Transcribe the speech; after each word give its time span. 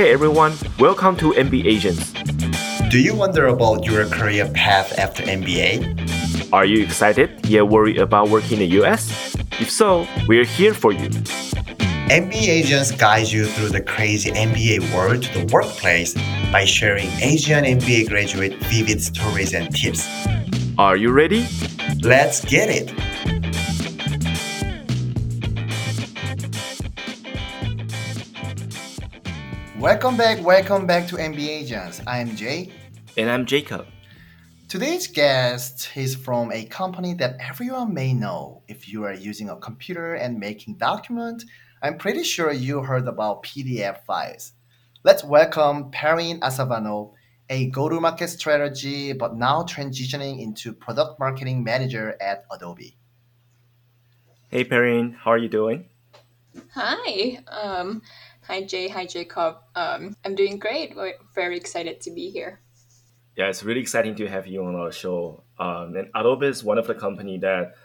Hey 0.00 0.14
everyone, 0.14 0.54
welcome 0.78 1.14
to 1.18 1.32
MBA 1.32 1.66
Agents. 1.66 2.14
Do 2.88 2.98
you 2.98 3.14
wonder 3.14 3.48
about 3.48 3.84
your 3.84 4.06
career 4.06 4.48
path 4.48 4.98
after 4.98 5.22
MBA? 5.24 6.50
Are 6.54 6.64
you 6.64 6.82
excited 6.82 7.44
yet 7.44 7.68
worried 7.68 7.98
about 7.98 8.30
working 8.30 8.62
in 8.62 8.70
the 8.70 8.80
US? 8.80 9.36
If 9.60 9.70
so, 9.70 10.08
we're 10.26 10.46
here 10.46 10.72
for 10.72 10.92
you. 10.92 11.10
MBA 12.08 12.48
agents 12.48 12.92
guide 12.92 13.28
you 13.28 13.44
through 13.44 13.68
the 13.68 13.82
crazy 13.82 14.30
MBA 14.30 14.90
world 14.94 15.22
to 15.22 15.38
the 15.38 15.52
workplace 15.52 16.14
by 16.50 16.64
sharing 16.64 17.10
Asian 17.20 17.64
MBA 17.64 18.08
graduate 18.08 18.54
vivid 18.72 19.02
stories 19.02 19.52
and 19.52 19.68
tips. 19.76 20.08
Are 20.78 20.96
you 20.96 21.12
ready? 21.12 21.46
Let's 22.00 22.42
get 22.42 22.70
it! 22.70 23.09
Welcome 29.80 30.18
back, 30.18 30.44
welcome 30.44 30.86
back 30.86 31.08
to 31.08 31.16
MBA 31.16 31.48
Agents. 31.48 32.02
I'm 32.06 32.36
Jay. 32.36 32.70
And 33.16 33.30
I'm 33.30 33.46
Jacob. 33.46 33.86
Today's 34.68 35.06
guest 35.06 35.88
is 35.96 36.14
from 36.14 36.52
a 36.52 36.66
company 36.66 37.14
that 37.14 37.38
everyone 37.40 37.94
may 37.94 38.12
know. 38.12 38.62
If 38.68 38.90
you 38.90 39.04
are 39.04 39.14
using 39.14 39.48
a 39.48 39.56
computer 39.56 40.16
and 40.16 40.38
making 40.38 40.74
documents, 40.74 41.46
I'm 41.82 41.96
pretty 41.96 42.24
sure 42.24 42.52
you 42.52 42.82
heard 42.82 43.08
about 43.08 43.42
PDF 43.42 44.04
files. 44.04 44.52
Let's 45.02 45.24
welcome 45.24 45.90
Perrin 45.90 46.40
Asavano, 46.40 47.14
a 47.48 47.70
go-to-market 47.70 48.28
strategy, 48.28 49.14
but 49.14 49.34
now 49.34 49.62
transitioning 49.62 50.42
into 50.42 50.74
product 50.74 51.18
marketing 51.18 51.64
manager 51.64 52.18
at 52.20 52.44
Adobe. 52.52 52.98
Hey 54.50 54.62
Perrin, 54.62 55.12
how 55.12 55.30
are 55.30 55.38
you 55.38 55.48
doing? 55.48 55.86
Hi. 56.74 57.38
Um, 57.48 58.02
hi 58.50 58.62
Jay. 58.62 58.88
Hi 58.88 59.06
Jacob. 59.06 59.58
Um, 59.76 60.16
I'm 60.24 60.34
doing 60.34 60.58
great. 60.58 60.96
We're 60.96 61.14
very 61.36 61.56
excited 61.56 62.00
to 62.00 62.10
be 62.10 62.30
here. 62.30 62.60
Yeah, 63.36 63.46
it's 63.46 63.62
really 63.62 63.80
exciting 63.80 64.16
to 64.16 64.26
have 64.26 64.48
you 64.48 64.64
on 64.64 64.74
our 64.74 64.90
show. 64.90 65.44
Um, 65.56 65.94
and 65.94 66.08
Adobe 66.16 66.48
is 66.48 66.64
one 66.64 66.76
of 66.76 66.88
the 66.88 66.94
company 66.94 67.38
that 67.38 67.76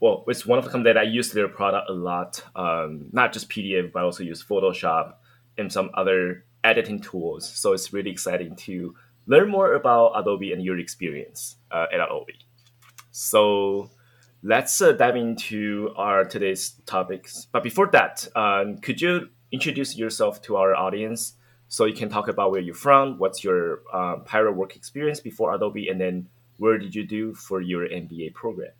well, 0.00 0.24
it's 0.28 0.44
one 0.44 0.58
of 0.58 0.66
the 0.66 0.70
companies 0.70 0.96
that 0.96 1.00
I 1.00 1.04
use 1.04 1.32
their 1.32 1.48
product 1.48 1.88
a 1.88 1.94
lot. 1.94 2.42
Um, 2.54 3.06
not 3.12 3.32
just 3.32 3.48
PDF, 3.48 3.92
but 3.92 4.04
also 4.04 4.22
use 4.22 4.44
Photoshop 4.44 5.14
and 5.56 5.72
some 5.72 5.88
other 5.94 6.44
editing 6.62 7.00
tools. 7.00 7.48
So 7.48 7.72
it's 7.72 7.90
really 7.94 8.10
exciting 8.10 8.56
to 8.56 8.94
learn 9.24 9.48
more 9.48 9.72
about 9.72 10.12
Adobe 10.16 10.52
and 10.52 10.62
your 10.62 10.78
experience 10.78 11.56
uh, 11.70 11.86
at 11.90 12.00
Adobe. 12.00 12.36
So 13.10 13.90
let's 14.42 14.82
uh, 14.82 14.92
dive 14.92 15.16
into 15.16 15.94
our 15.96 16.26
today's 16.26 16.74
topics. 16.84 17.46
But 17.50 17.62
before 17.62 17.88
that, 17.92 18.28
um, 18.36 18.76
could 18.76 19.00
you 19.00 19.30
introduce 19.54 19.96
yourself 19.96 20.42
to 20.42 20.56
our 20.56 20.74
audience 20.74 21.34
so 21.68 21.84
you 21.84 21.94
can 21.94 22.08
talk 22.08 22.26
about 22.26 22.50
where 22.50 22.60
you're 22.60 22.74
from, 22.74 23.18
what's 23.18 23.44
your 23.44 23.82
uh, 23.92 24.16
prior 24.16 24.50
work 24.50 24.74
experience 24.74 25.20
before 25.20 25.54
Adobe, 25.54 25.88
and 25.88 26.00
then 26.00 26.28
where 26.58 26.76
did 26.76 26.92
you 26.94 27.06
do 27.06 27.34
for 27.34 27.60
your 27.60 27.86
MBA 27.86 28.34
program? 28.34 28.72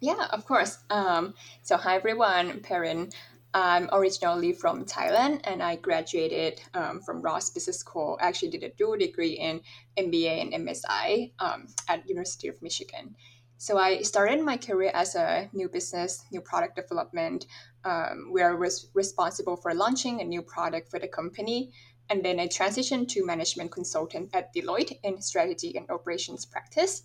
Yeah, 0.00 0.26
of 0.32 0.44
course. 0.46 0.78
Um, 0.90 1.34
so, 1.62 1.76
hi 1.76 1.94
everyone, 1.94 2.60
Perrin. 2.60 3.10
I'm 3.54 3.88
originally 3.92 4.52
from 4.52 4.84
Thailand 4.84 5.40
and 5.44 5.62
I 5.62 5.76
graduated 5.76 6.60
um, 6.74 7.00
from 7.00 7.22
Ross 7.22 7.50
Business 7.50 7.78
School. 7.78 8.18
I 8.20 8.28
actually 8.28 8.50
did 8.50 8.62
a 8.62 8.70
dual 8.70 8.96
degree 8.98 9.34
in 9.48 9.60
MBA 9.96 10.42
and 10.42 10.52
MSI 10.52 11.32
um, 11.38 11.66
at 11.88 12.06
University 12.08 12.48
of 12.48 12.60
Michigan. 12.60 13.16
So 13.56 13.76
I 13.76 14.02
started 14.02 14.40
my 14.44 14.56
career 14.56 14.92
as 14.94 15.16
a 15.16 15.50
new 15.52 15.68
business, 15.68 16.24
new 16.30 16.40
product 16.40 16.76
development, 16.76 17.46
um, 17.88 18.32
where 18.32 18.50
I 18.50 18.54
was 18.54 18.88
responsible 18.94 19.56
for 19.56 19.74
launching 19.74 20.20
a 20.20 20.24
new 20.24 20.42
product 20.42 20.90
for 20.90 20.98
the 20.98 21.08
company. 21.08 21.72
And 22.10 22.24
then 22.24 22.40
I 22.40 22.46
transitioned 22.46 23.08
to 23.08 23.24
management 23.24 23.70
consultant 23.70 24.30
at 24.32 24.54
Deloitte 24.54 24.98
in 25.02 25.20
strategy 25.20 25.76
and 25.76 25.90
operations 25.90 26.46
practice 26.46 27.02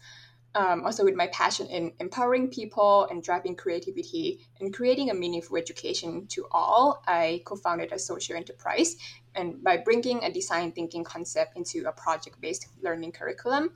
um, 0.55 0.85
also 0.85 1.03
with 1.03 1.15
my 1.15 1.27
passion 1.27 1.67
in 1.67 1.93
empowering 1.99 2.49
people 2.49 3.07
and 3.09 3.23
driving 3.23 3.55
creativity 3.55 4.47
and 4.59 4.73
creating 4.73 5.09
a 5.09 5.13
meaningful 5.13 5.57
education 5.57 6.27
to 6.27 6.45
all, 6.51 7.01
I 7.07 7.41
co-founded 7.45 7.91
a 7.91 7.99
social 7.99 8.35
enterprise. 8.35 8.95
And 9.35 9.63
by 9.63 9.77
bringing 9.77 10.23
a 10.23 10.31
design 10.31 10.71
thinking 10.71 11.03
concept 11.03 11.57
into 11.57 11.87
a 11.87 11.91
project-based 11.91 12.67
learning 12.83 13.13
curriculum, 13.13 13.71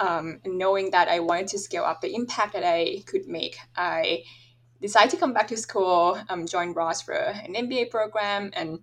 um, 0.00 0.40
knowing 0.44 0.90
that 0.90 1.08
I 1.08 1.20
wanted 1.20 1.48
to 1.48 1.58
scale 1.58 1.84
up 1.84 2.00
the 2.00 2.14
impact 2.14 2.52
that 2.54 2.64
I 2.64 3.02
could 3.06 3.28
make, 3.28 3.56
I 3.76 4.24
decided 4.80 5.10
to 5.10 5.16
come 5.16 5.32
back 5.32 5.48
to 5.48 5.56
school, 5.56 6.18
um, 6.28 6.46
join 6.46 6.72
Ross 6.72 7.02
for 7.02 7.14
an 7.14 7.54
MBA 7.54 7.90
program, 7.90 8.50
and 8.54 8.80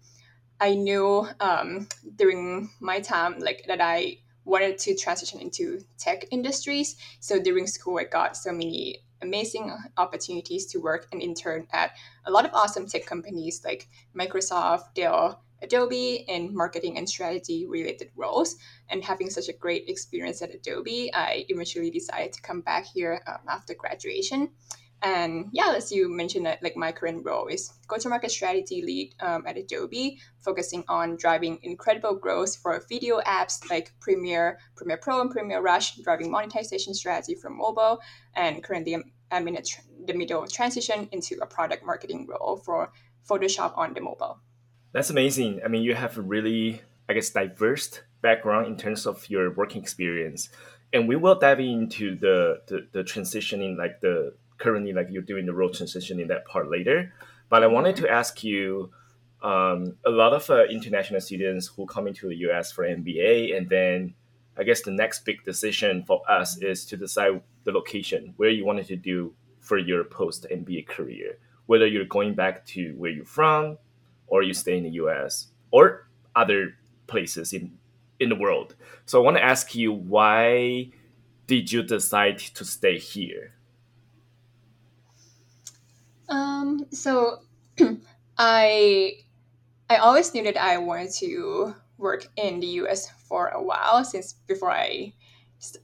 I 0.60 0.76
knew 0.76 1.28
um, 1.40 1.88
during 2.16 2.70
my 2.80 3.00
time 3.00 3.40
like 3.40 3.66
that 3.68 3.82
I 3.82 4.20
wanted 4.46 4.78
to 4.78 4.96
transition 4.96 5.42
into 5.42 5.84
tech 5.98 6.26
industries. 6.32 6.96
So 7.20 7.42
during 7.42 7.68
school, 7.68 7.98
I 8.00 8.04
got 8.06 8.38
so 8.38 8.52
many 8.52 9.00
amazing 9.22 9.76
opportunities 9.98 10.68
to 10.68 10.80
work 10.80 11.08
and 11.12 11.22
intern 11.22 11.68
at 11.72 11.92
a 12.26 12.32
lot 12.32 12.46
of 12.46 12.54
awesome 12.54 12.88
tech 12.88 13.06
companies 13.06 13.64
like 13.66 13.88
Microsoft, 14.16 14.94
Dell, 14.94 15.42
Adobe 15.62 16.26
in 16.28 16.56
marketing 16.56 16.98
and 16.98 17.10
strategy 17.10 17.66
related 17.66 18.12
roles. 18.16 18.58
And 18.90 19.04
having 19.04 19.30
such 19.30 19.50
a 19.50 19.54
great 19.54 19.90
experience 19.90 20.42
at 20.42 20.54
Adobe, 20.54 21.12
I 21.14 21.46
eventually 21.50 21.90
decided 21.90 22.34
to 22.34 22.42
come 22.42 22.62
back 22.62 22.86
here 22.86 23.22
um, 23.28 23.40
after 23.50 23.74
graduation. 23.74 24.52
And 25.06 25.50
yeah, 25.52 25.72
as 25.78 25.92
you 25.92 26.10
mentioned, 26.10 26.48
that 26.48 26.64
like 26.64 26.76
my 26.76 26.92
current 26.92 27.24
role 27.24 27.46
is 27.46 27.72
go-to-market 27.88 28.32
strategy 28.32 28.82
lead 28.82 29.14
um, 29.20 29.44
at 29.46 29.56
Adobe, 29.56 30.20
focusing 30.42 30.84
on 30.88 31.16
driving 31.16 31.60
incredible 31.62 32.16
growth 32.16 32.56
for 32.56 32.84
video 32.90 33.22
apps 33.22 33.70
like 33.70 33.94
Premiere, 34.00 34.58
Premiere 34.76 34.98
Pro, 34.98 35.22
and 35.22 35.30
Premiere 35.30 35.62
Rush, 35.62 35.98
driving 35.98 36.32
monetization 36.32 36.96
strategy 36.96 37.36
for 37.36 37.52
mobile. 37.52 38.00
And 38.36 38.64
currently, 38.64 38.96
I'm, 38.96 39.12
I'm 39.32 39.48
in 39.48 39.56
tr- 39.58 39.82
the 40.08 40.14
middle 40.14 40.42
of 40.42 40.52
transition 40.52 41.08
into 41.12 41.38
a 41.40 41.46
product 41.46 41.86
marketing 41.86 42.26
role 42.28 42.58
for 42.66 42.92
Photoshop 43.30 43.78
on 43.78 43.94
the 43.94 44.02
mobile. 44.02 44.40
That's 44.92 45.12
amazing. 45.12 45.62
I 45.64 45.68
mean, 45.68 45.84
you 45.84 45.94
have 45.94 46.18
a 46.18 46.22
really, 46.22 46.82
I 47.08 47.14
guess, 47.14 47.30
diverse 47.30 48.02
background 48.22 48.66
in 48.66 48.76
terms 48.76 49.06
of 49.06 49.30
your 49.30 49.54
working 49.54 49.84
experience, 49.84 50.50
and 50.92 51.08
we 51.08 51.16
will 51.16 51.36
dive 51.36 51.60
into 51.60 52.16
the 52.16 52.62
the, 52.66 52.88
the 52.92 53.04
transitioning, 53.04 53.78
like 53.78 54.02
the 54.02 54.34
currently 54.58 54.94
like 54.94 55.08
you're 55.10 55.22
doing 55.22 55.46
the 55.46 55.54
role 55.54 55.70
transition 55.70 56.20
in 56.20 56.28
that 56.30 56.46
part 56.46 56.70
later. 56.70 57.14
But 57.50 57.64
I 57.64 57.68
wanted 57.68 57.96
to 57.98 58.10
ask 58.10 58.44
you, 58.44 58.92
um, 59.42 59.98
a 60.06 60.10
lot 60.10 60.34
of 60.34 60.50
uh, 60.50 60.66
international 60.66 61.22
students 61.22 61.68
who 61.68 61.86
come 61.86 62.08
into 62.08 62.28
the 62.28 62.36
US 62.50 62.72
for 62.72 62.84
MBA, 62.84 63.56
and 63.56 63.70
then 63.70 64.16
I 64.58 64.64
guess 64.64 64.82
the 64.82 64.92
next 64.92 65.26
big 65.26 65.44
decision 65.44 66.04
for 66.04 66.22
us 66.30 66.58
is 66.58 66.86
to 66.86 66.98
decide 66.98 67.42
the 67.64 67.72
location 67.72 68.34
where 68.38 68.50
you 68.50 68.66
wanted 68.66 68.88
to 68.88 68.96
do 68.96 69.34
for 69.60 69.78
your 69.78 70.04
post 70.04 70.48
MBA 70.52 70.88
career, 70.88 71.38
whether 71.66 71.86
you're 71.86 72.06
going 72.06 72.34
back 72.34 72.66
to 72.68 72.94
where 72.98 73.12
you're 73.12 73.26
from, 73.26 73.78
or 74.28 74.42
you 74.42 74.54
stay 74.54 74.78
in 74.78 74.84
the 74.84 74.92
US, 74.92 75.48
or 75.72 76.08
other 76.36 76.76
places 77.08 77.54
in 77.54 77.78
in 78.20 78.30
the 78.30 78.36
world. 78.36 78.76
So 79.06 79.20
I 79.20 79.26
want 79.26 79.38
to 79.38 79.44
ask 79.44 79.76
you, 79.76 79.92
why 79.92 80.90
did 81.48 81.72
you 81.72 81.84
decide 81.84 82.40
to 82.40 82.66
stay 82.66 82.98
here? 82.98 83.55
Um, 86.30 86.86
so 86.92 87.40
I 88.38 89.14
I 89.90 89.98
always 89.98 90.34
knew 90.34 90.44
that 90.44 90.58
I 90.58 90.78
wanted 90.78 91.12
to 91.20 91.76
work 91.98 92.28
in 92.36 92.60
the 92.60 92.68
US 92.82 93.10
for 93.28 93.50
a 93.50 93.62
while 93.62 94.04
since 94.04 94.34
before 94.34 94.72
I 94.72 95.14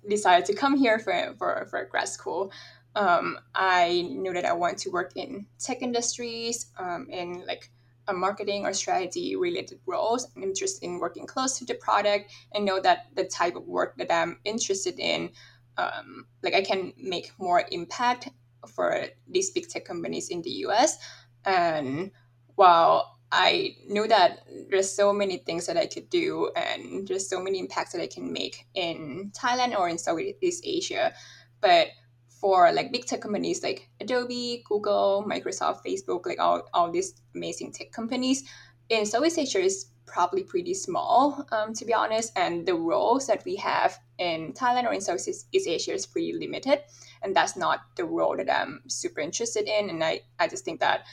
decided 0.07 0.45
to 0.45 0.53
come 0.53 0.77
here 0.77 0.99
for, 0.99 1.35
for, 1.37 1.67
for 1.69 1.85
grad 1.85 2.07
school. 2.07 2.51
Um, 2.95 3.39
I 3.55 4.07
knew 4.09 4.33
that 4.33 4.45
I 4.45 4.53
wanted 4.53 4.79
to 4.79 4.91
work 4.91 5.13
in 5.15 5.45
tech 5.59 5.81
industries, 5.81 6.71
um, 6.77 7.07
in 7.09 7.45
like 7.47 7.69
a 8.07 8.13
marketing 8.13 8.65
or 8.65 8.73
strategy 8.73 9.35
related 9.35 9.79
roles. 9.85 10.27
I'm 10.35 10.43
interested 10.43 10.83
in 10.83 10.99
working 10.99 11.25
close 11.25 11.57
to 11.59 11.65
the 11.65 11.75
product 11.75 12.31
and 12.53 12.65
know 12.65 12.81
that 12.81 13.07
the 13.15 13.23
type 13.25 13.55
of 13.55 13.67
work 13.67 13.95
that 13.97 14.11
I'm 14.11 14.39
interested 14.43 14.99
in, 14.99 15.29
um, 15.77 16.25
like 16.43 16.53
I 16.53 16.61
can 16.61 16.91
make 16.97 17.31
more 17.37 17.63
impact 17.71 18.29
for 18.67 19.05
these 19.27 19.51
big 19.51 19.67
tech 19.67 19.85
companies 19.85 20.29
in 20.29 20.41
the 20.41 20.51
US. 20.65 20.97
And 21.45 22.11
while 22.55 23.17
I 23.31 23.77
knew 23.87 24.07
that 24.07 24.41
there's 24.69 24.91
so 24.91 25.13
many 25.13 25.37
things 25.37 25.65
that 25.67 25.77
I 25.77 25.87
could 25.87 26.09
do 26.09 26.51
and 26.55 27.07
there's 27.07 27.29
so 27.29 27.39
many 27.39 27.59
impacts 27.59 27.93
that 27.93 28.01
I 28.01 28.07
can 28.07 28.31
make 28.31 28.67
in 28.73 29.31
Thailand 29.33 29.77
or 29.77 29.87
in 29.87 29.97
Southeast 29.97 30.63
Asia. 30.65 31.13
But 31.61 31.87
for 32.27 32.71
like 32.73 32.91
big 32.91 33.05
tech 33.05 33.21
companies 33.21 33.63
like 33.63 33.89
Adobe, 34.01 34.63
Google, 34.67 35.23
Microsoft, 35.27 35.85
Facebook, 35.85 36.25
like 36.25 36.39
all, 36.39 36.67
all 36.73 36.91
these 36.91 37.21
amazing 37.35 37.71
tech 37.71 37.91
companies, 37.91 38.43
in 38.89 39.05
Southeast 39.05 39.39
Asia 39.39 39.59
is 39.59 39.91
probably 40.05 40.43
pretty 40.43 40.73
small, 40.73 41.45
um, 41.51 41.73
to 41.73 41.85
be 41.85 41.93
honest. 41.93 42.33
And 42.35 42.65
the 42.65 42.75
roles 42.75 43.27
that 43.27 43.45
we 43.45 43.55
have 43.55 43.97
in 44.21 44.53
Thailand 44.53 44.85
or 44.85 44.93
in 44.93 45.01
Southeast 45.01 45.47
Asia 45.51 45.93
is 45.93 46.05
pretty 46.05 46.33
limited. 46.33 46.83
And 47.23 47.35
that's 47.35 47.57
not 47.57 47.79
the 47.95 48.05
role 48.05 48.37
that 48.37 48.49
I'm 48.49 48.83
super 48.87 49.19
interested 49.19 49.67
in. 49.67 49.89
And 49.89 50.03
I, 50.03 50.21
I 50.39 50.47
just 50.47 50.63
think 50.63 50.79
that 50.79 51.05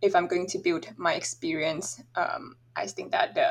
if 0.00 0.16
I'm 0.16 0.26
going 0.26 0.46
to 0.48 0.58
build 0.58 0.86
my 0.96 1.14
experience, 1.14 2.02
um, 2.16 2.56
I 2.74 2.86
think 2.86 3.12
that 3.12 3.34
the 3.34 3.48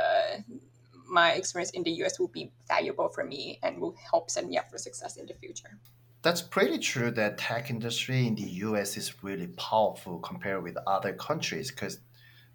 my 1.05 1.33
experience 1.33 1.69
in 1.71 1.83
the 1.83 1.91
US 2.03 2.19
will 2.19 2.29
be 2.29 2.51
valuable 2.67 3.07
for 3.07 3.23
me 3.23 3.59
and 3.61 3.79
will 3.79 3.95
help 4.09 4.31
set 4.31 4.47
me 4.47 4.57
up 4.57 4.71
for 4.71 4.79
success 4.79 5.15
in 5.17 5.27
the 5.27 5.35
future. 5.35 5.77
That's 6.23 6.41
pretty 6.41 6.79
true 6.79 7.11
that 7.11 7.37
tech 7.37 7.69
industry 7.69 8.25
in 8.25 8.33
the 8.33 8.49
US 8.65 8.97
is 8.97 9.23
really 9.23 9.47
powerful 9.47 10.17
compared 10.19 10.63
with 10.63 10.75
other 10.87 11.13
countries 11.13 11.69
because 11.69 11.99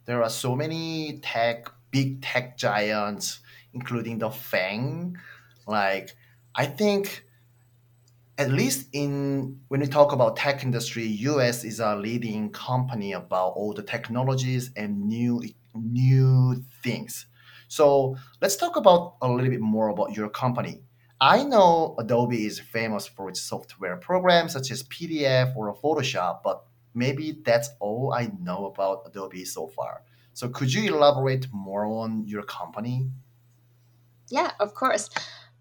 there 0.06 0.25
are 0.25 0.31
so 0.31 0.56
many 0.56 1.20
tech 1.22 1.70
big 1.93 2.20
tech 2.20 2.58
giants 2.58 3.40
including 3.75 4.19
the 4.19 4.31
FANG. 4.31 5.16
Like 5.66 6.16
I 6.58 6.66
think 6.66 7.25
at 8.37 8.50
least 8.50 8.88
in 8.93 9.60
when 9.69 9.81
we 9.81 9.87
talk 9.87 10.12
about 10.12 10.37
tech 10.37 10.64
industry, 10.64 11.06
US 11.31 11.62
is 11.62 11.78
a 11.78 11.94
leading 11.94 12.50
company 12.50 13.12
about 13.12 13.50
all 13.50 13.72
the 13.72 13.82
technologies 13.82 14.72
and 14.76 15.06
new 15.06 15.40
new 15.75 16.64
things. 16.82 17.26
So 17.69 18.16
let's 18.40 18.56
talk 18.56 18.75
about 18.76 19.16
a 19.22 19.28
little 19.28 19.50
bit 19.50 19.60
more 19.60 19.88
about 19.88 20.16
your 20.16 20.28
company. 20.28 20.82
I 21.20 21.44
know 21.44 21.94
Adobe 21.99 22.44
is 22.44 22.58
famous 22.58 23.06
for 23.06 23.28
its 23.28 23.40
software 23.40 23.96
programs 23.96 24.52
such 24.52 24.72
as 24.72 24.82
PDF 24.82 25.55
or 25.56 25.72
Photoshop, 25.76 26.43
but 26.43 26.64
maybe 26.93 27.38
that's 27.44 27.70
all 27.78 28.12
I 28.12 28.31
know 28.40 28.66
about 28.66 29.02
Adobe 29.06 29.44
so 29.44 29.69
far. 29.69 30.02
So 30.32 30.49
could 30.49 30.72
you 30.72 30.93
elaborate 30.93 31.46
more 31.52 31.87
on 31.87 32.25
your 32.26 32.43
company? 32.43 33.10
Yeah, 34.31 34.52
of 34.60 34.75
course. 34.75 35.08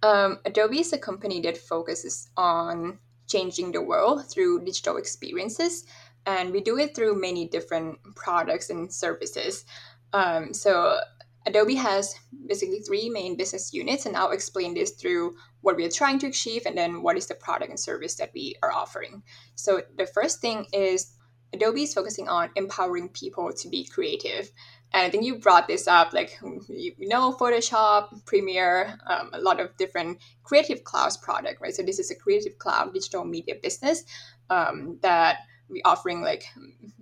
Um, 0.03 0.39
Adobe 0.45 0.79
is 0.79 0.94
a 0.94 0.97
company 0.97 1.41
that 1.41 1.57
focuses 1.57 2.29
on 2.38 2.99
changing 3.27 3.71
the 3.71 3.81
world 3.81 4.29
through 4.29 4.63
digital 4.63 4.97
experiences, 4.97 5.85
and 6.25 6.51
we 6.51 6.61
do 6.61 6.77
it 6.77 6.95
through 6.95 7.19
many 7.19 7.47
different 7.47 7.99
products 8.15 8.69
and 8.69 8.91
services. 8.94 9.65
Um, 10.13 10.53
so 10.53 10.99
Adobe 11.45 11.75
has 11.75 12.13
basically 12.45 12.79
three 12.81 13.09
main 13.09 13.38
business 13.38 13.73
units, 13.73 14.05
and 14.05 14.15
I'll 14.15 14.31
explain 14.31 14.73
this 14.73 14.91
through 14.91 15.35
what 15.61 15.77
we 15.77 15.85
are 15.85 15.91
trying 15.91 16.19
to 16.19 16.27
achieve 16.27 16.63
and 16.65 16.77
then 16.77 17.01
what 17.01 17.17
is 17.17 17.27
the 17.27 17.35
product 17.35 17.69
and 17.69 17.79
service 17.79 18.15
that 18.15 18.31
we 18.33 18.55
are 18.61 18.71
offering. 18.71 19.23
So, 19.55 19.81
the 19.97 20.05
first 20.05 20.41
thing 20.41 20.67
is 20.73 21.13
Adobe 21.53 21.83
is 21.83 21.94
focusing 21.94 22.27
on 22.27 22.49
empowering 22.55 23.09
people 23.09 23.53
to 23.53 23.69
be 23.69 23.85
creative. 23.85 24.51
And 24.94 25.06
I 25.06 25.10
think 25.10 25.25
you 25.25 25.38
brought 25.39 25.68
this 25.68 25.88
up, 25.88 26.13
like 26.13 26.39
you 26.69 26.94
know, 27.00 27.34
Photoshop, 27.34 28.25
Premiere, 28.25 28.98
um, 29.07 29.30
a 29.34 29.42
lot 29.42 29.60
of 29.60 29.75
different 29.78 30.19
creative 30.44 30.84
clouds 30.84 31.18
product, 31.18 31.62
right? 31.62 31.74
So 31.74 31.84
this 31.84 32.00
is 32.00 32.10
a 32.10 32.16
creative 32.16 32.57
cloud 32.57 32.94
digital 32.94 33.25
media 33.25 33.56
business 33.62 34.04
um, 34.50 34.98
that 35.01 35.39
we 35.69 35.81
offering 35.84 36.22
like 36.22 36.45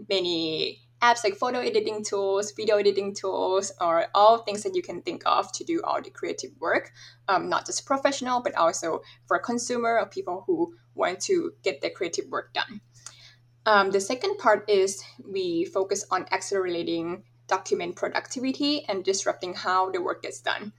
many 0.09 0.81
apps 1.01 1.23
like 1.23 1.35
photo 1.35 1.59
editing 1.59 2.03
tools, 2.03 2.51
video 2.51 2.77
editing 2.77 3.13
tools, 3.13 3.71
or 3.79 4.07
all 4.15 4.39
things 4.39 4.63
that 4.63 4.75
you 4.75 4.81
can 4.81 5.01
think 5.01 5.21
of 5.25 5.51
to 5.51 5.63
do 5.63 5.81
all 5.83 6.01
the 6.01 6.09
creative 6.09 6.51
work, 6.59 6.91
um, 7.27 7.49
not 7.49 7.65
just 7.65 7.85
professional, 7.85 8.41
but 8.41 8.55
also 8.55 9.01
for 9.27 9.37
consumer 9.37 9.99
or 9.99 10.07
people 10.07 10.43
who 10.47 10.73
want 10.95 11.19
to 11.19 11.51
get 11.63 11.81
their 11.81 11.91
creative 11.91 12.25
work 12.29 12.53
done. 12.53 12.81
Um, 13.67 13.91
the 13.91 13.99
second 13.99 14.37
part 14.37 14.69
is 14.69 15.03
we 15.23 15.65
focus 15.65 16.05
on 16.11 16.25
accelerating 16.31 17.23
document 17.47 17.95
productivity 17.95 18.85
and 18.87 19.03
disrupting 19.03 19.53
how 19.53 19.91
the 19.91 20.01
work 20.01 20.23
gets 20.23 20.41
done. 20.41 20.73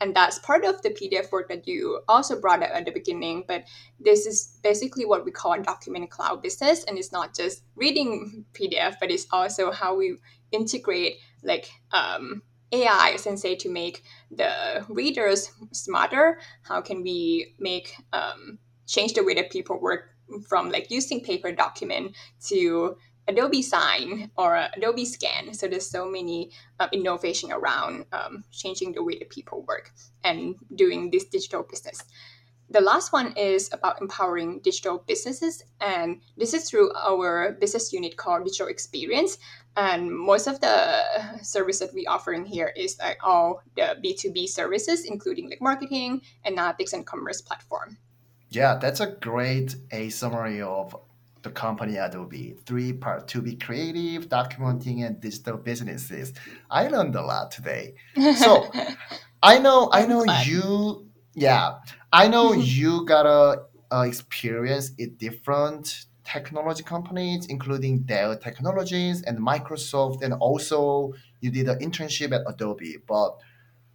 And 0.00 0.16
that's 0.16 0.40
part 0.40 0.64
of 0.64 0.82
the 0.82 0.90
PDF 0.90 1.30
work 1.30 1.48
that 1.48 1.68
you 1.68 2.00
also 2.08 2.40
brought 2.40 2.62
up 2.62 2.70
at 2.72 2.84
the 2.84 2.90
beginning. 2.90 3.44
But 3.46 3.64
this 4.00 4.26
is 4.26 4.58
basically 4.62 5.04
what 5.04 5.24
we 5.24 5.30
call 5.30 5.52
a 5.52 5.62
document 5.62 6.10
cloud 6.10 6.42
business. 6.42 6.82
And 6.84 6.98
it's 6.98 7.12
not 7.12 7.36
just 7.36 7.62
reading 7.76 8.44
PDF, 8.52 8.96
but 8.98 9.12
it's 9.12 9.28
also 9.30 9.70
how 9.70 9.94
we 9.94 10.16
integrate 10.50 11.18
like 11.44 11.70
um, 11.92 12.42
AI, 12.72 13.14
Sensei, 13.16 13.54
to 13.56 13.68
make 13.68 14.02
the 14.30 14.84
readers 14.88 15.52
smarter. 15.72 16.40
How 16.62 16.80
can 16.80 17.02
we 17.02 17.54
make 17.60 17.94
um, 18.12 18.58
change 18.88 19.14
the 19.14 19.22
way 19.22 19.34
that 19.34 19.50
people 19.50 19.80
work 19.80 20.08
from 20.48 20.70
like 20.70 20.90
using 20.90 21.20
paper 21.20 21.52
document 21.52 22.16
to 22.48 22.96
Adobe 23.28 23.62
Sign 23.62 24.30
or 24.36 24.68
Adobe 24.76 25.04
Scan. 25.04 25.54
So 25.54 25.68
there's 25.68 25.88
so 25.88 26.08
many 26.08 26.50
uh, 26.80 26.88
innovation 26.92 27.52
around 27.52 28.06
um, 28.12 28.44
changing 28.50 28.92
the 28.92 29.02
way 29.02 29.18
that 29.18 29.30
people 29.30 29.64
work 29.68 29.92
and 30.24 30.56
doing 30.74 31.10
this 31.10 31.24
digital 31.24 31.62
business. 31.62 32.02
The 32.70 32.80
last 32.80 33.12
one 33.12 33.32
is 33.36 33.68
about 33.72 34.00
empowering 34.00 34.60
digital 34.60 35.04
businesses, 35.06 35.62
and 35.82 36.22
this 36.38 36.54
is 36.54 36.70
through 36.70 36.90
our 36.94 37.52
business 37.52 37.92
unit 37.92 38.16
called 38.16 38.44
Digital 38.44 38.68
Experience. 38.68 39.36
And 39.76 40.10
most 40.10 40.46
of 40.46 40.58
the 40.60 41.02
service 41.42 41.80
that 41.80 41.92
we 41.92 42.06
offering 42.06 42.46
here 42.46 42.72
is 42.74 42.98
like 42.98 43.18
all 43.22 43.62
the 43.76 43.96
B2B 44.02 44.48
services, 44.48 45.04
including 45.04 45.50
like 45.50 45.60
marketing, 45.60 46.22
analytics, 46.46 46.94
and 46.94 47.04
commerce 47.04 47.42
platform. 47.42 47.98
Yeah, 48.48 48.76
that's 48.76 49.00
a 49.00 49.16
great 49.20 49.76
a 49.90 50.08
summary 50.08 50.62
of 50.62 50.96
the 51.42 51.50
company 51.50 51.96
Adobe. 51.96 52.56
Three 52.66 52.92
part 52.92 53.28
to 53.28 53.42
be 53.42 53.56
creative, 53.56 54.28
documenting, 54.28 55.04
and 55.06 55.20
digital 55.20 55.56
businesses. 55.56 56.32
I 56.70 56.88
learned 56.88 57.14
a 57.14 57.22
lot 57.22 57.50
today. 57.50 57.94
So 58.36 58.70
I 59.42 59.58
know, 59.58 59.88
I 59.92 60.06
know 60.06 60.24
you. 60.44 61.08
Yeah, 61.34 61.78
I 62.12 62.28
know 62.28 62.50
mm-hmm. 62.50 62.60
you 62.62 63.04
got 63.06 63.26
a, 63.26 63.62
a 63.90 64.06
experience 64.06 64.92
in 64.98 65.14
different 65.16 66.06
technology 66.24 66.82
companies, 66.82 67.46
including 67.46 68.00
Dell 68.00 68.36
Technologies 68.36 69.22
and 69.22 69.38
Microsoft, 69.38 70.22
and 70.22 70.34
also 70.34 71.12
you 71.40 71.50
did 71.50 71.68
an 71.68 71.78
internship 71.80 72.32
at 72.32 72.42
Adobe. 72.46 72.96
But 73.06 73.38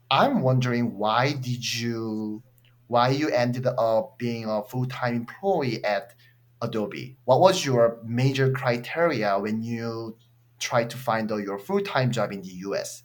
I'm 0.09 0.41
wondering 0.41 0.97
why 0.97 1.33
did 1.33 1.73
you 1.75 2.43
why 2.87 3.09
you 3.09 3.29
ended 3.29 3.67
up 3.67 4.17
being 4.17 4.45
a 4.45 4.63
full-time 4.63 5.15
employee 5.15 5.83
at 5.83 6.13
Adobe? 6.61 7.17
What 7.25 7.39
was 7.39 7.65
your 7.65 7.99
major 8.03 8.51
criteria 8.51 9.37
when 9.39 9.61
you 9.61 10.17
tried 10.59 10.89
to 10.91 10.97
find 10.97 11.29
your 11.29 11.59
full 11.59 11.81
time 11.81 12.11
job 12.11 12.31
in 12.31 12.41
the 12.41 12.53
US? 12.67 13.03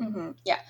Mm-hmm. 0.00 0.30
Yeah. 0.44 0.60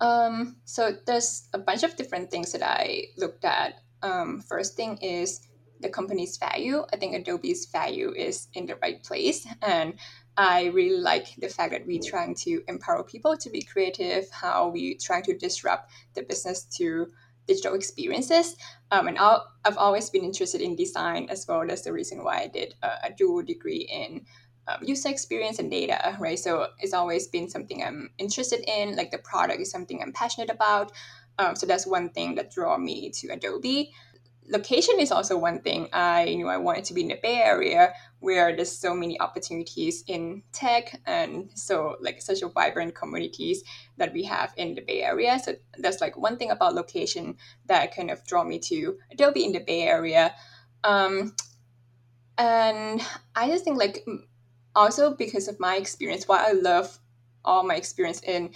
Um, 0.00 0.56
so 0.64 0.92
there's 1.06 1.48
a 1.52 1.58
bunch 1.58 1.82
of 1.82 1.96
different 1.96 2.30
things 2.30 2.52
that 2.52 2.62
I 2.62 3.06
looked 3.16 3.44
at. 3.44 3.80
Um, 4.02 4.40
first 4.40 4.76
thing 4.76 4.98
is 4.98 5.46
the 5.80 5.88
company's 5.88 6.36
value. 6.36 6.84
I 6.92 6.96
think 6.96 7.14
Adobe's 7.14 7.66
value 7.66 8.12
is 8.14 8.48
in 8.54 8.66
the 8.66 8.76
right 8.76 9.02
place. 9.02 9.46
And 9.62 9.94
I 10.36 10.66
really 10.66 10.98
like 10.98 11.34
the 11.38 11.48
fact 11.48 11.72
that 11.72 11.86
we're 11.86 12.02
trying 12.02 12.34
to 12.36 12.62
empower 12.68 13.02
people 13.04 13.36
to 13.38 13.50
be 13.50 13.62
creative, 13.62 14.30
how 14.30 14.68
we're 14.68 14.96
trying 15.00 15.22
to 15.24 15.36
disrupt 15.36 15.90
the 16.14 16.22
business 16.22 16.64
to 16.76 17.08
digital 17.46 17.74
experiences. 17.74 18.56
Um, 18.90 19.08
and 19.08 19.18
i 19.18 19.40
have 19.64 19.78
always 19.78 20.10
been 20.10 20.24
interested 20.24 20.60
in 20.60 20.76
design 20.76 21.28
as 21.30 21.46
well. 21.48 21.66
That's 21.66 21.82
the 21.82 21.92
reason 21.92 22.22
why 22.24 22.42
I 22.42 22.46
did 22.48 22.74
a, 22.82 22.88
a 23.04 23.10
dual 23.16 23.42
degree 23.42 23.88
in 23.90 24.26
um, 24.68 24.78
user 24.82 25.08
experience 25.08 25.58
and 25.58 25.70
data, 25.70 26.16
right? 26.18 26.38
So 26.38 26.68
it's 26.80 26.94
always 26.94 27.28
been 27.28 27.48
something 27.48 27.82
I'm 27.82 28.10
interested 28.18 28.64
in. 28.68 28.96
Like 28.96 29.10
the 29.10 29.18
product 29.18 29.60
is 29.60 29.70
something 29.70 30.02
I'm 30.02 30.12
passionate 30.12 30.50
about. 30.50 30.92
Um, 31.38 31.54
so 31.54 31.66
that's 31.66 31.86
one 31.86 32.10
thing 32.10 32.34
that 32.36 32.50
drew 32.50 32.76
me 32.78 33.10
to 33.10 33.28
Adobe 33.28 33.92
location 34.48 34.94
is 34.98 35.10
also 35.10 35.36
one 35.36 35.60
thing. 35.60 35.88
I 35.92 36.24
knew 36.24 36.48
I 36.48 36.56
wanted 36.56 36.84
to 36.86 36.94
be 36.94 37.02
in 37.02 37.08
the 37.08 37.18
Bay 37.22 37.38
Area 37.42 37.92
where 38.20 38.54
there's 38.54 38.72
so 38.72 38.94
many 38.94 39.20
opportunities 39.20 40.04
in 40.06 40.42
tech 40.52 41.00
and 41.06 41.50
so 41.54 41.96
like 42.00 42.22
such 42.22 42.42
a 42.42 42.48
vibrant 42.48 42.94
communities 42.94 43.62
that 43.96 44.12
we 44.12 44.24
have 44.24 44.52
in 44.56 44.74
the 44.74 44.80
Bay 44.80 45.02
Area. 45.02 45.38
So 45.42 45.54
that's 45.78 46.00
like 46.00 46.16
one 46.16 46.36
thing 46.36 46.50
about 46.50 46.74
location 46.74 47.36
that 47.66 47.94
kind 47.94 48.10
of 48.10 48.24
draw 48.26 48.44
me 48.44 48.58
to 48.60 48.98
Adobe 49.12 49.44
in 49.44 49.52
the 49.52 49.60
Bay 49.60 49.82
Area. 49.82 50.34
Um, 50.84 51.34
and 52.38 53.02
I 53.34 53.48
just 53.48 53.64
think 53.64 53.78
like 53.78 54.06
also 54.74 55.14
because 55.14 55.48
of 55.48 55.58
my 55.58 55.76
experience, 55.76 56.28
why 56.28 56.46
I 56.48 56.52
love 56.52 56.98
all 57.44 57.64
my 57.64 57.76
experience 57.76 58.20
in 58.22 58.50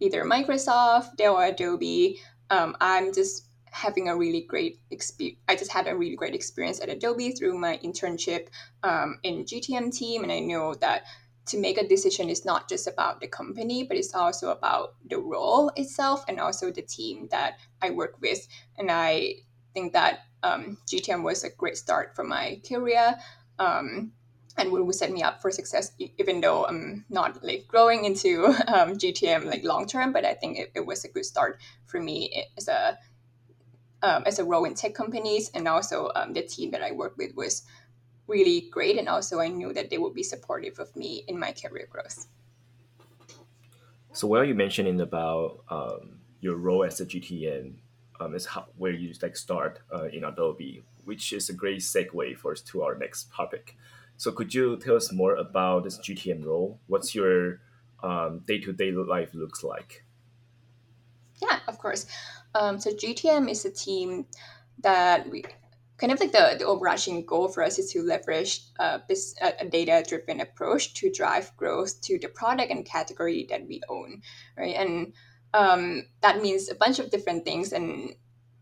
either 0.00 0.24
Microsoft, 0.24 1.16
Dell, 1.16 1.36
or 1.36 1.46
Adobe, 1.46 2.20
um, 2.50 2.76
I'm 2.80 3.12
just 3.12 3.46
having 3.70 4.08
a 4.08 4.16
really 4.16 4.42
great 4.42 4.80
experience. 4.90 5.38
I 5.48 5.56
just 5.56 5.72
had 5.72 5.86
a 5.86 5.96
really 5.96 6.16
great 6.16 6.34
experience 6.34 6.80
at 6.80 6.88
Adobe 6.88 7.32
through 7.32 7.58
my 7.58 7.78
internship 7.84 8.48
um, 8.82 9.18
in 9.22 9.44
GTM 9.44 9.96
team, 9.96 10.22
and 10.22 10.32
I 10.32 10.40
know 10.40 10.74
that 10.74 11.04
to 11.46 11.58
make 11.58 11.78
a 11.78 11.86
decision 11.86 12.28
is 12.28 12.44
not 12.44 12.68
just 12.68 12.86
about 12.86 13.20
the 13.20 13.28
company, 13.28 13.84
but 13.84 13.96
it's 13.96 14.14
also 14.14 14.50
about 14.50 14.94
the 15.08 15.18
role 15.18 15.70
itself 15.76 16.24
and 16.28 16.40
also 16.40 16.72
the 16.72 16.82
team 16.82 17.28
that 17.30 17.58
I 17.80 17.90
work 17.90 18.20
with. 18.20 18.46
And 18.76 18.90
I 18.90 19.34
think 19.72 19.92
that 19.92 20.20
um, 20.42 20.78
GTM 20.86 21.22
was 21.22 21.44
a 21.44 21.50
great 21.50 21.76
start 21.76 22.16
for 22.16 22.24
my 22.24 22.60
career. 22.68 23.16
Um, 23.58 24.12
and 24.58 24.72
will 24.72 24.90
set 24.92 25.12
me 25.12 25.22
up 25.22 25.42
for 25.42 25.50
success 25.50 25.92
even 25.98 26.40
though 26.40 26.64
i'm 26.66 27.04
not 27.10 27.44
like 27.44 27.66
growing 27.68 28.06
into 28.06 28.46
um, 28.68 28.96
gtm 28.96 29.44
like 29.44 29.62
long 29.64 29.86
term 29.86 30.12
but 30.12 30.24
i 30.24 30.32
think 30.32 30.58
it, 30.58 30.72
it 30.74 30.86
was 30.86 31.04
a 31.04 31.08
good 31.08 31.26
start 31.26 31.60
for 31.84 32.00
me 32.00 32.46
as 32.56 32.68
a 32.68 32.98
um, 34.06 34.22
as 34.24 34.38
a 34.38 34.44
role 34.44 34.64
in 34.64 34.74
tech 34.74 34.94
companies, 34.94 35.50
and 35.52 35.66
also 35.66 36.10
um, 36.14 36.32
the 36.32 36.42
team 36.42 36.70
that 36.70 36.82
I 36.82 36.92
work 36.92 37.16
with 37.18 37.34
was 37.34 37.64
really 38.28 38.68
great. 38.70 38.98
And 38.98 39.08
also, 39.08 39.40
I 39.40 39.48
knew 39.48 39.72
that 39.72 39.90
they 39.90 39.98
would 39.98 40.14
be 40.14 40.22
supportive 40.22 40.78
of 40.78 40.94
me 40.94 41.24
in 41.26 41.38
my 41.38 41.52
career 41.52 41.88
growth. 41.90 42.26
So, 44.12 44.28
while 44.28 44.44
you 44.44 44.54
mentioning 44.54 45.00
about 45.00 45.64
um, 45.68 46.20
your 46.40 46.56
role 46.56 46.84
as 46.84 47.00
a 47.00 47.06
GTM, 47.06 47.74
um, 48.20 48.34
is 48.34 48.46
how, 48.46 48.66
where 48.78 48.92
you 48.92 49.12
like 49.20 49.36
start 49.36 49.80
uh, 49.92 50.04
in 50.04 50.24
Adobe, 50.24 50.84
which 51.04 51.32
is 51.32 51.50
a 51.50 51.52
great 51.52 51.80
segue 51.80 52.36
for 52.38 52.52
us 52.52 52.62
to 52.62 52.82
our 52.82 52.94
next 52.96 53.30
topic. 53.32 53.76
So, 54.16 54.30
could 54.30 54.54
you 54.54 54.76
tell 54.76 54.96
us 54.96 55.12
more 55.12 55.34
about 55.34 55.84
this 55.84 55.98
GTM 55.98 56.44
role? 56.44 56.78
What's 56.86 57.14
your 57.14 57.60
day 58.46 58.60
to 58.60 58.72
day 58.72 58.92
life 58.92 59.34
looks 59.34 59.64
like? 59.64 60.04
Yeah, 61.42 61.58
of 61.68 61.78
course. 61.78 62.06
Um, 62.56 62.80
so 62.80 62.90
GTM 62.90 63.50
is 63.50 63.64
a 63.64 63.70
team 63.70 64.26
that 64.82 65.28
we 65.30 65.44
kind 65.98 66.12
of 66.12 66.20
like 66.20 66.32
the, 66.32 66.56
the 66.58 66.64
overarching 66.64 67.24
goal 67.24 67.48
for 67.48 67.62
us 67.62 67.78
is 67.78 67.92
to 67.92 68.02
leverage 68.02 68.60
uh, 68.78 68.98
a, 69.08 69.52
a 69.60 69.66
data 69.66 70.04
driven 70.06 70.40
approach 70.40 70.94
to 70.94 71.10
drive 71.10 71.54
growth 71.56 72.00
to 72.02 72.18
the 72.18 72.28
product 72.28 72.70
and 72.70 72.84
category 72.84 73.46
that 73.50 73.66
we 73.66 73.80
own, 73.88 74.22
right? 74.56 74.76
And 74.76 75.12
um, 75.54 76.04
that 76.20 76.42
means 76.42 76.70
a 76.70 76.74
bunch 76.74 76.98
of 76.98 77.10
different 77.10 77.44
things, 77.44 77.72
and 77.72 78.10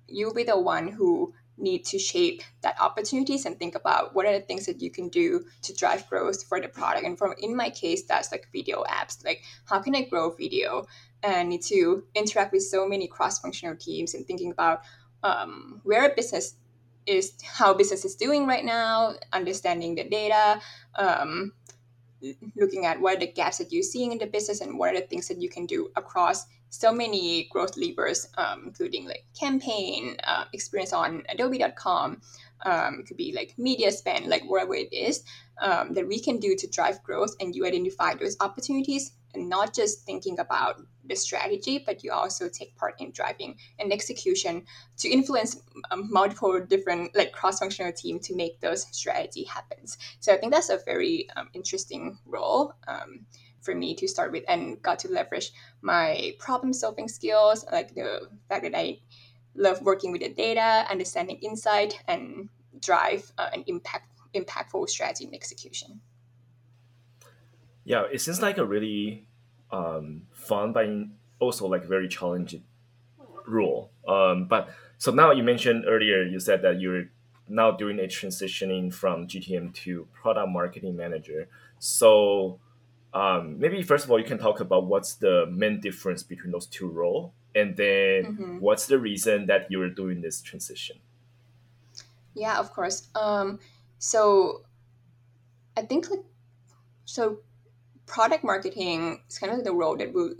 you'll 0.06 0.34
be 0.34 0.44
the 0.44 0.58
one 0.58 0.88
who 0.88 1.34
need 1.56 1.84
to 1.84 1.98
shape 1.98 2.42
that 2.62 2.80
opportunities 2.80 3.46
and 3.46 3.58
think 3.58 3.74
about 3.74 4.14
what 4.14 4.26
are 4.26 4.32
the 4.32 4.44
things 4.44 4.66
that 4.66 4.80
you 4.82 4.90
can 4.90 5.08
do 5.08 5.44
to 5.62 5.74
drive 5.74 6.08
growth 6.08 6.44
for 6.44 6.60
the 6.60 6.66
product 6.66 7.06
and 7.06 7.16
from 7.16 7.32
in 7.38 7.54
my 7.54 7.70
case 7.70 8.02
that's 8.02 8.32
like 8.32 8.48
video 8.52 8.82
apps 8.88 9.24
like 9.24 9.40
how 9.66 9.78
can 9.78 9.94
i 9.94 10.02
grow 10.02 10.30
video 10.30 10.84
and 11.24 11.48
need 11.48 11.62
to 11.62 12.04
interact 12.14 12.52
with 12.52 12.62
so 12.62 12.86
many 12.86 13.08
cross-functional 13.08 13.76
teams 13.76 14.14
and 14.14 14.26
thinking 14.26 14.50
about 14.50 14.82
um, 15.22 15.80
where 15.84 16.04
a 16.10 16.14
business 16.14 16.54
is 17.06 17.34
how 17.42 17.74
business 17.74 18.04
is 18.04 18.14
doing 18.14 18.46
right 18.46 18.64
now, 18.64 19.14
understanding 19.32 19.94
the 19.94 20.04
data, 20.04 20.60
um, 20.96 21.52
looking 22.56 22.86
at 22.86 23.00
what 23.00 23.16
are 23.16 23.20
the 23.20 23.26
gaps 23.26 23.58
that 23.58 23.72
you're 23.72 23.82
seeing 23.82 24.12
in 24.12 24.18
the 24.18 24.26
business 24.26 24.60
and 24.60 24.78
what 24.78 24.94
are 24.94 25.00
the 25.00 25.06
things 25.06 25.28
that 25.28 25.40
you 25.40 25.48
can 25.48 25.66
do 25.66 25.90
across 25.96 26.46
so 26.70 26.92
many 26.92 27.48
growth 27.50 27.76
levers, 27.76 28.28
um, 28.36 28.64
including 28.66 29.06
like 29.06 29.24
campaign, 29.38 30.16
uh, 30.24 30.44
experience 30.52 30.92
on 30.92 31.22
adobe.com. 31.28 32.20
Um, 32.64 33.00
it 33.00 33.06
could 33.06 33.16
be 33.18 33.32
like 33.34 33.54
media 33.58 33.90
spend, 33.92 34.26
like 34.26 34.42
whatever 34.48 34.74
it 34.74 34.92
is 34.92 35.22
um, 35.60 35.92
that 35.94 36.08
we 36.08 36.18
can 36.18 36.38
do 36.38 36.56
to 36.56 36.66
drive 36.66 37.02
growth 37.02 37.36
and 37.40 37.54
you 37.54 37.66
identify 37.66 38.14
those 38.14 38.36
opportunities 38.40 39.12
and 39.34 39.48
not 39.48 39.74
just 39.74 40.06
thinking 40.06 40.38
about 40.38 40.80
the 41.04 41.14
strategy, 41.16 41.82
but 41.84 42.02
you 42.02 42.12
also 42.12 42.48
take 42.48 42.74
part 42.76 42.94
in 43.00 43.10
driving 43.10 43.56
and 43.78 43.92
execution 43.92 44.64
to 44.96 45.08
influence 45.08 45.60
um, 45.90 46.08
multiple 46.10 46.58
different 46.64 47.14
like 47.14 47.32
cross-functional 47.32 47.92
team 47.92 48.18
to 48.20 48.34
make 48.34 48.60
those 48.60 48.86
strategy 48.96 49.44
happens. 49.44 49.98
So 50.20 50.32
I 50.32 50.36
think 50.38 50.52
that's 50.52 50.70
a 50.70 50.80
very 50.86 51.28
um, 51.36 51.48
interesting 51.52 52.18
role 52.24 52.72
um, 52.88 53.26
for 53.60 53.74
me 53.74 53.94
to 53.96 54.06
start 54.08 54.32
with, 54.32 54.44
and 54.48 54.80
got 54.82 54.98
to 55.00 55.08
leverage 55.08 55.52
my 55.82 56.32
problem-solving 56.38 57.08
skills, 57.08 57.66
like 57.72 57.94
the 57.94 58.28
fact 58.48 58.62
that 58.62 58.74
I 58.74 59.00
love 59.54 59.82
working 59.82 60.12
with 60.12 60.22
the 60.22 60.30
data, 60.30 60.86
understanding 60.90 61.38
insight, 61.38 62.02
and 62.08 62.48
drive 62.80 63.32
uh, 63.38 63.50
an 63.52 63.64
impact 63.66 64.08
impactful 64.34 64.88
strategy 64.88 65.24
and 65.24 65.34
execution. 65.34 66.00
Yeah, 67.84 68.04
it 68.12 68.20
seems 68.20 68.42
like 68.42 68.58
a 68.58 68.64
really 68.64 69.28
um, 69.70 70.22
fun 70.32 70.72
but 70.72 70.86
also 71.38 71.66
like 71.66 71.84
very 71.84 72.08
challenging 72.08 72.64
role. 73.46 73.90
Um, 74.08 74.46
but 74.46 74.70
so 74.98 75.12
now 75.12 75.30
you 75.30 75.42
mentioned 75.42 75.84
earlier, 75.86 76.24
you 76.24 76.40
said 76.40 76.62
that 76.62 76.80
you're 76.80 77.04
now 77.48 77.70
doing 77.70 77.98
a 77.98 78.04
transitioning 78.04 78.92
from 78.92 79.26
GTM 79.26 79.74
to 79.74 80.08
product 80.12 80.48
marketing 80.50 80.96
manager. 80.96 81.48
So 81.78 82.58
um, 83.12 83.58
maybe 83.58 83.82
first 83.82 84.04
of 84.04 84.10
all, 84.10 84.18
you 84.18 84.24
can 84.24 84.38
talk 84.38 84.60
about 84.60 84.86
what's 84.86 85.14
the 85.14 85.46
main 85.50 85.80
difference 85.80 86.22
between 86.22 86.52
those 86.52 86.66
two 86.66 86.88
roles, 86.88 87.32
and 87.54 87.76
then 87.76 88.24
mm-hmm. 88.24 88.58
what's 88.58 88.86
the 88.86 88.98
reason 88.98 89.46
that 89.46 89.70
you're 89.70 89.90
doing 89.90 90.20
this 90.20 90.40
transition. 90.40 90.96
Yeah, 92.34 92.58
of 92.58 92.72
course. 92.72 93.08
Um, 93.14 93.60
so 93.98 94.62
I 95.76 95.82
think 95.82 96.10
like 96.10 96.24
so 97.04 97.40
product 98.06 98.44
marketing 98.44 99.22
is 99.28 99.38
kind 99.38 99.52
of 99.52 99.58
like 99.58 99.64
the 99.64 99.72
role 99.72 99.96
that 99.96 100.12
will 100.12 100.34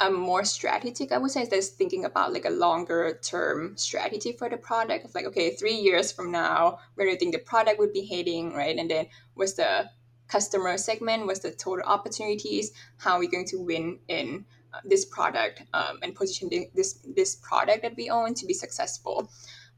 um, 0.00 0.14
more 0.14 0.44
strategic, 0.44 1.12
I 1.12 1.18
would 1.18 1.30
say, 1.30 1.44
that's 1.44 1.68
thinking 1.68 2.06
about 2.06 2.32
like 2.32 2.46
a 2.46 2.50
longer 2.50 3.18
term 3.22 3.76
strategy 3.76 4.32
for 4.32 4.48
the 4.48 4.56
product 4.56 5.04
of 5.04 5.14
like, 5.14 5.26
okay, 5.26 5.50
three 5.50 5.74
years 5.74 6.10
from 6.10 6.32
now, 6.32 6.78
where 6.94 7.06
do 7.06 7.12
you 7.12 7.18
think 7.18 7.34
the 7.34 7.38
product 7.38 7.78
would 7.78 7.92
be 7.92 8.06
heading, 8.06 8.54
right? 8.54 8.76
And 8.76 8.90
then 8.90 9.08
what's 9.34 9.54
the 9.54 9.90
customer 10.26 10.78
segment, 10.78 11.26
what's 11.26 11.40
the 11.40 11.50
total 11.50 11.84
opportunities, 11.84 12.72
how 12.96 13.14
are 13.14 13.18
we 13.18 13.28
going 13.28 13.46
to 13.46 13.58
win 13.58 13.98
in 14.08 14.46
this 14.84 15.04
product 15.04 15.62
um, 15.74 15.98
and 16.02 16.14
position 16.14 16.48
this 16.74 17.00
this 17.14 17.36
product 17.36 17.82
that 17.82 17.96
we 17.96 18.10
own 18.10 18.34
to 18.34 18.46
be 18.46 18.54
successful. 18.54 19.30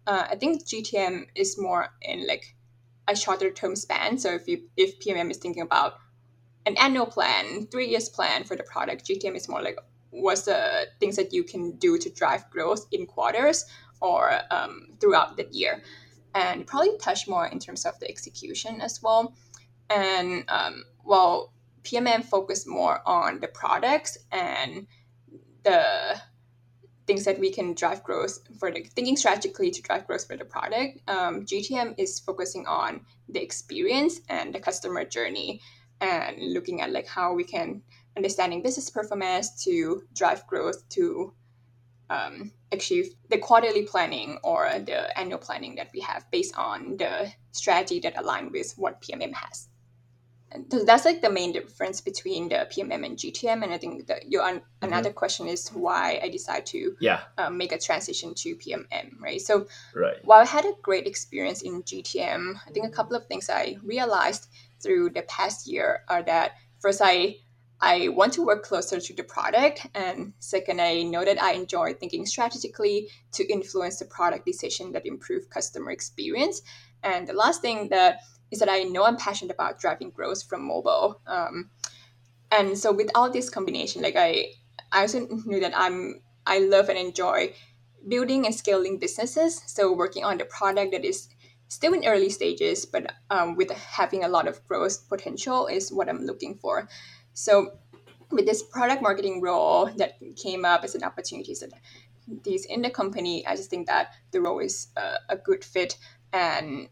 Uh, 0.06 0.26
I 0.30 0.36
think 0.36 0.66
GTM 0.66 1.26
is 1.34 1.58
more 1.58 1.88
in 2.02 2.26
like 2.26 2.54
a 3.08 3.16
shorter 3.16 3.50
term 3.50 3.76
span. 3.76 4.18
So 4.18 4.34
if 4.34 4.48
you 4.48 4.68
if 4.76 4.98
PMM 5.00 5.30
is 5.30 5.38
thinking 5.38 5.62
about 5.62 5.94
an 6.66 6.76
annual 6.78 7.06
plan, 7.06 7.66
three 7.66 7.88
years 7.88 8.08
plan 8.08 8.44
for 8.44 8.56
the 8.56 8.62
product. 8.62 9.06
GTM 9.06 9.36
is 9.36 9.48
more 9.48 9.62
like 9.62 9.78
what's 10.10 10.42
the 10.42 10.86
things 11.00 11.16
that 11.16 11.32
you 11.32 11.42
can 11.42 11.72
do 11.78 11.98
to 11.98 12.10
drive 12.10 12.48
growth 12.50 12.86
in 12.92 13.06
quarters 13.06 13.64
or 14.00 14.40
um, 14.50 14.88
throughout 15.00 15.36
the 15.36 15.46
year, 15.50 15.82
and 16.34 16.66
probably 16.66 16.96
touch 16.98 17.28
more 17.28 17.46
in 17.46 17.58
terms 17.58 17.86
of 17.86 17.98
the 18.00 18.08
execution 18.08 18.80
as 18.80 19.00
well. 19.02 19.34
And 19.90 20.44
um, 20.48 20.84
while 21.02 21.51
PMM 21.84 22.24
focus 22.24 22.66
more 22.66 23.00
on 23.06 23.40
the 23.40 23.48
products 23.48 24.18
and 24.30 24.86
the 25.62 26.20
things 27.06 27.24
that 27.24 27.38
we 27.38 27.50
can 27.50 27.74
drive 27.74 28.02
growth 28.04 28.38
for 28.58 28.70
the 28.70 28.84
thinking 28.84 29.16
strategically 29.16 29.70
to 29.70 29.82
drive 29.82 30.06
growth 30.06 30.26
for 30.26 30.36
the 30.36 30.44
product. 30.44 31.00
Um, 31.08 31.44
GTM 31.44 31.94
is 31.98 32.20
focusing 32.20 32.66
on 32.66 33.04
the 33.28 33.42
experience 33.42 34.20
and 34.28 34.54
the 34.54 34.60
customer 34.60 35.04
journey 35.04 35.60
and 36.00 36.36
looking 36.52 36.80
at 36.80 36.90
like 36.90 37.06
how 37.06 37.34
we 37.34 37.44
can 37.44 37.82
understanding 38.16 38.62
business 38.62 38.90
performance 38.90 39.64
to 39.64 40.02
drive 40.14 40.46
growth 40.46 40.88
to 40.90 41.32
um, 42.10 42.52
achieve 42.70 43.14
the 43.30 43.38
quarterly 43.38 43.84
planning 43.84 44.38
or 44.42 44.68
the 44.78 45.18
annual 45.18 45.38
planning 45.38 45.76
that 45.76 45.88
we 45.94 46.00
have 46.00 46.30
based 46.30 46.54
on 46.56 46.96
the 46.98 47.32
strategy 47.52 48.00
that 48.00 48.18
align 48.18 48.52
with 48.52 48.74
what 48.76 49.00
PMM 49.00 49.32
has. 49.32 49.68
And 50.54 50.70
that's 50.86 51.04
like 51.04 51.22
the 51.22 51.30
main 51.30 51.52
difference 51.52 52.00
between 52.00 52.48
the 52.48 52.68
PMM 52.70 53.06
and 53.06 53.16
GTM. 53.16 53.62
And 53.62 53.72
I 53.72 53.78
think 53.78 54.06
that 54.06 54.30
your 54.30 54.42
mm-hmm. 54.42 54.58
another 54.82 55.12
question 55.12 55.48
is 55.48 55.68
why 55.68 56.20
I 56.22 56.28
decided 56.28 56.66
to 56.66 56.96
yeah. 57.00 57.20
Um, 57.38 57.56
make 57.56 57.72
a 57.72 57.78
transition 57.78 58.34
to 58.34 58.56
PMM, 58.56 59.20
right? 59.20 59.40
So 59.40 59.66
right. 59.94 60.16
while 60.24 60.40
I 60.40 60.46
had 60.46 60.64
a 60.64 60.72
great 60.82 61.06
experience 61.06 61.62
in 61.62 61.82
GTM, 61.82 62.56
I 62.66 62.70
think 62.70 62.86
a 62.86 62.90
couple 62.90 63.16
of 63.16 63.26
things 63.26 63.48
I 63.48 63.76
realized 63.82 64.48
through 64.82 65.10
the 65.10 65.22
past 65.22 65.66
year 65.66 66.04
are 66.08 66.22
that 66.24 66.52
first 66.80 67.00
I 67.02 67.36
I 67.80 68.10
want 68.10 68.32
to 68.34 68.46
work 68.46 68.62
closer 68.62 69.00
to 69.00 69.12
the 69.12 69.24
product 69.24 69.88
and 69.92 70.34
second 70.38 70.80
I 70.80 71.02
know 71.02 71.24
that 71.24 71.42
I 71.42 71.52
enjoy 71.54 71.94
thinking 71.94 72.26
strategically 72.26 73.08
to 73.32 73.52
influence 73.52 73.98
the 73.98 74.04
product 74.04 74.46
decision 74.46 74.92
that 74.92 75.04
improve 75.04 75.50
customer 75.50 75.90
experience 75.90 76.62
and 77.02 77.26
the 77.26 77.32
last 77.32 77.60
thing 77.60 77.88
that 77.88 78.20
is 78.52 78.60
that 78.60 78.68
I 78.68 78.84
know 78.84 79.04
I'm 79.04 79.16
passionate 79.16 79.52
about 79.52 79.80
driving 79.80 80.10
growth 80.10 80.44
from 80.44 80.62
mobile 80.62 81.20
um, 81.26 81.70
and 82.52 82.78
so 82.78 82.92
with 82.92 83.10
all 83.16 83.30
this 83.30 83.50
combination 83.50 84.02
like 84.02 84.14
I 84.16 84.52
I 84.92 85.00
also 85.00 85.26
knew 85.46 85.58
that 85.60 85.72
I'm 85.76 86.20
I 86.46 86.58
love 86.60 86.88
and 86.88 86.98
enjoy 86.98 87.54
building 88.06 88.46
and 88.46 88.54
scaling 88.54 88.98
businesses 88.98 89.62
so 89.66 89.92
working 89.92 90.24
on 90.24 90.38
the 90.38 90.44
product 90.44 90.92
that 90.92 91.04
is 91.04 91.28
still 91.72 91.94
in 91.94 92.04
early 92.04 92.28
stages, 92.28 92.84
but 92.84 93.14
um, 93.30 93.56
with 93.56 93.70
having 93.70 94.24
a 94.24 94.28
lot 94.28 94.46
of 94.46 94.62
growth 94.68 95.08
potential 95.08 95.66
is 95.66 95.90
what 95.90 96.06
I'm 96.06 96.20
looking 96.26 96.54
for. 96.54 96.86
So 97.32 97.78
with 98.30 98.44
this 98.44 98.62
product 98.62 99.00
marketing 99.00 99.40
role 99.40 99.86
that 99.96 100.18
came 100.36 100.66
up 100.66 100.84
as 100.84 100.94
an 100.94 101.02
opportunity 101.02 101.54
so 101.54 101.66
these 102.44 102.66
in 102.66 102.82
the 102.82 102.90
company, 102.90 103.46
I 103.46 103.56
just 103.56 103.70
think 103.70 103.86
that 103.86 104.12
the 104.32 104.42
role 104.42 104.58
is 104.58 104.88
a, 104.98 105.14
a 105.30 105.36
good 105.36 105.64
fit 105.64 105.96
and 106.34 106.88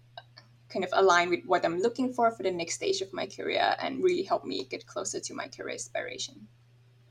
kind 0.73 0.85
of 0.85 0.91
align 0.93 1.31
with 1.31 1.45
what 1.47 1.65
I'm 1.65 1.81
looking 1.81 2.13
for 2.13 2.31
for 2.31 2.43
the 2.43 2.51
next 2.51 2.75
stage 2.75 3.01
of 3.01 3.13
my 3.13 3.27
career 3.27 3.77
and 3.81 4.03
really 4.03 4.23
help 4.23 4.45
me 4.45 4.65
get 4.65 4.87
closer 4.87 5.21
to 5.21 5.35
my 5.35 5.49
career 5.49 5.75
aspiration. 5.75 6.49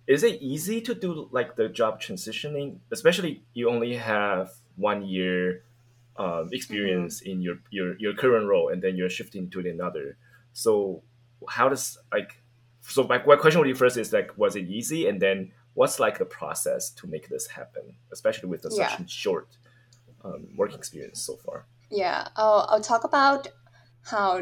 Is 0.07 0.23
it 0.23 0.41
easy 0.41 0.81
to 0.81 0.95
do 0.95 1.29
like 1.31 1.55
the 1.55 1.69
job 1.69 2.01
transitioning, 2.01 2.79
especially 2.91 3.43
you 3.53 3.69
only 3.69 3.95
have 3.95 4.51
one 4.75 5.05
year 5.05 5.63
um, 6.19 6.49
experience 6.51 7.21
mm-hmm. 7.21 7.31
in 7.31 7.41
your, 7.41 7.55
your 7.69 7.97
your 7.97 8.13
current 8.13 8.47
role 8.47 8.67
and 8.67 8.81
then 8.81 8.97
you're 8.97 9.09
shifting 9.09 9.49
to 9.51 9.59
another 9.61 10.17
so 10.51 11.01
how 11.47 11.69
does 11.69 11.97
like 12.11 12.41
so 12.81 13.03
my, 13.03 13.23
my 13.25 13.37
question 13.37 13.61
with 13.61 13.69
you 13.69 13.75
first 13.75 13.95
is 13.95 14.11
like 14.11 14.37
was 14.37 14.57
it 14.57 14.67
easy 14.67 15.07
and 15.07 15.21
then 15.21 15.51
what's 15.75 15.97
like 15.97 16.17
the 16.17 16.25
process 16.25 16.89
to 16.89 17.07
make 17.07 17.29
this 17.29 17.47
happen 17.47 17.95
especially 18.11 18.49
with 18.49 18.65
yeah. 18.71 18.97
such 18.97 19.09
short 19.09 19.47
um, 20.25 20.49
working 20.57 20.77
experience 20.77 21.21
so 21.21 21.37
far 21.37 21.65
yeah 21.89 22.27
I'll, 22.35 22.65
I'll 22.69 22.81
talk 22.81 23.03
about 23.03 23.47
how 24.03 24.41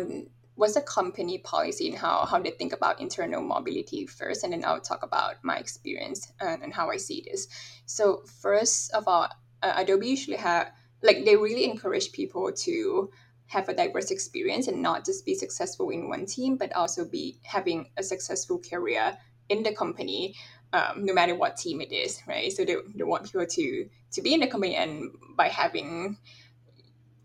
what's 0.57 0.73
the 0.73 0.81
company 0.81 1.37
policy 1.37 1.87
and 1.89 1.97
how 1.97 2.25
how 2.25 2.39
they 2.39 2.51
think 2.51 2.73
about 2.73 2.99
internal 2.99 3.41
mobility 3.41 4.05
first, 4.07 4.43
and 4.43 4.51
then 4.53 4.65
I'll 4.65 4.81
talk 4.81 5.03
about 5.03 5.35
my 5.43 5.57
experience 5.57 6.31
and, 6.39 6.63
and 6.63 6.73
how 6.73 6.89
I 6.89 6.97
see 6.97 7.23
this. 7.29 7.47
So 7.85 8.23
first 8.41 8.91
of 8.93 9.07
all, 9.07 9.29
uh, 9.63 9.73
Adobe 9.77 10.07
usually 10.07 10.37
have 10.37 10.71
like 11.03 11.25
they 11.25 11.35
really 11.35 11.63
encourage 11.63 12.11
people 12.11 12.51
to 12.51 13.11
have 13.45 13.69
a 13.69 13.73
diverse 13.73 14.11
experience 14.11 14.67
and 14.67 14.81
not 14.81 15.05
just 15.05 15.25
be 15.25 15.33
successful 15.33 15.89
in 15.89 16.09
one 16.09 16.25
team, 16.25 16.57
but 16.57 16.73
also 16.73 17.05
be 17.05 17.39
having 17.43 17.89
a 17.95 18.03
successful 18.03 18.59
career 18.59 19.17
in 19.47 19.63
the 19.63 19.73
company, 19.73 20.35
um, 20.73 21.05
no 21.05 21.13
matter 21.13 21.33
what 21.33 21.55
team 21.55 21.79
it 21.79 21.93
is, 21.93 22.21
right? 22.27 22.51
So 22.51 22.65
they, 22.65 22.75
they 22.95 23.03
want 23.03 23.25
people 23.25 23.45
to 23.45 23.89
to 24.11 24.21
be 24.21 24.33
in 24.33 24.39
the 24.39 24.47
company 24.47 24.75
and 24.75 25.11
by 25.37 25.49
having 25.49 26.17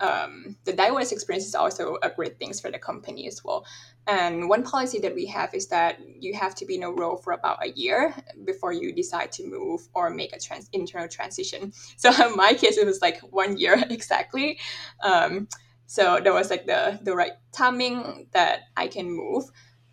um, 0.03 0.57
the 0.65 0.73
diverse 0.73 1.13
experience 1.13 1.47
is 1.47 1.55
also 1.55 1.97
a 2.03 2.11
great 2.11 2.39
thing 2.39 2.53
for 2.53 2.71
the 2.71 2.79
company 2.79 3.29
as 3.29 3.43
well. 3.45 3.65
And 4.09 4.49
one 4.49 4.65
policy 4.65 4.99
that 4.99 5.15
we 5.15 5.27
have 5.27 5.55
is 5.55 5.69
that 5.69 6.01
you 6.21 6.35
have 6.35 6.57
to 6.57 6.67
be 6.67 6.75
in 6.75 6.83
a 6.83 6.91
role 6.91 7.17
for 7.17 7.33
about 7.33 7.65
a 7.65 7.71
year 7.71 8.13
before 8.45 8.73
you 8.73 8.93
decide 8.93 9.31
to 9.33 9.47
move 9.47 9.89
or 9.95 10.11
make 10.11 10.35
a 10.35 10.41
trans- 10.41 10.69
internal 10.73 11.09
transition. 11.09 11.73
So 11.97 12.11
in 12.11 12.37
my 12.37 12.55
case, 12.55 12.79
it 12.79 12.87
was 12.87 13.01
like 13.01 13.21
one 13.21 13.57
year 13.57 13.75
exactly. 13.91 14.59
Um, 15.05 15.47
so 15.87 16.19
that 16.23 16.33
was 16.33 16.51
like 16.51 16.67
the 16.67 16.99
the 17.03 17.15
right 17.15 17.33
timing 17.53 18.27
that 18.33 18.63
I 18.77 18.89
can 18.89 19.09
move. 19.09 19.45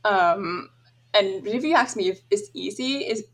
Um, 0.04 0.70
and 1.14 1.46
if 1.46 1.64
you 1.64 1.76
ask 1.76 1.96
me 1.96 2.10
if 2.10 2.22
it's 2.32 2.50
easy, 2.54 3.00
is 3.00 3.26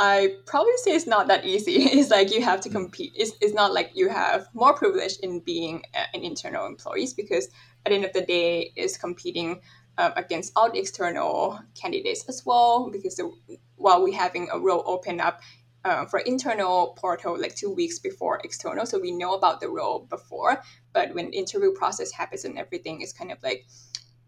I 0.00 0.36
probably 0.46 0.76
say 0.76 0.92
it's 0.92 1.08
not 1.08 1.26
that 1.26 1.44
easy. 1.44 1.72
It's 1.98 2.08
like 2.08 2.32
you 2.32 2.40
have 2.40 2.60
to 2.60 2.68
compete. 2.68 3.12
It's, 3.16 3.32
it's 3.40 3.52
not 3.52 3.74
like 3.74 3.90
you 3.94 4.08
have 4.08 4.48
more 4.54 4.72
privilege 4.72 5.16
in 5.24 5.40
being 5.40 5.82
an 6.14 6.22
internal 6.22 6.66
employees 6.66 7.14
because 7.14 7.48
at 7.84 7.90
the 7.90 7.96
end 7.96 8.04
of 8.04 8.12
the 8.12 8.22
day, 8.22 8.72
is 8.76 8.96
competing 8.96 9.60
um, 9.98 10.12
against 10.14 10.52
all 10.54 10.70
the 10.70 10.78
external 10.78 11.58
candidates 11.74 12.24
as 12.28 12.46
well. 12.46 12.90
Because 12.90 13.16
the, 13.16 13.28
while 13.74 14.00
we're 14.00 14.16
having 14.16 14.48
a 14.52 14.58
role 14.60 14.84
open 14.86 15.20
up 15.20 15.40
uh, 15.84 16.06
for 16.06 16.20
internal 16.20 16.94
portal 16.96 17.36
like 17.36 17.56
two 17.56 17.70
weeks 17.74 17.98
before 17.98 18.40
external, 18.44 18.86
so 18.86 19.00
we 19.00 19.10
know 19.10 19.34
about 19.34 19.60
the 19.60 19.68
role 19.68 20.06
before. 20.08 20.62
But 20.92 21.12
when 21.12 21.32
interview 21.32 21.72
process 21.72 22.12
happens 22.12 22.44
and 22.44 22.56
everything, 22.56 23.00
is 23.00 23.12
kind 23.12 23.32
of 23.32 23.42
like 23.42 23.66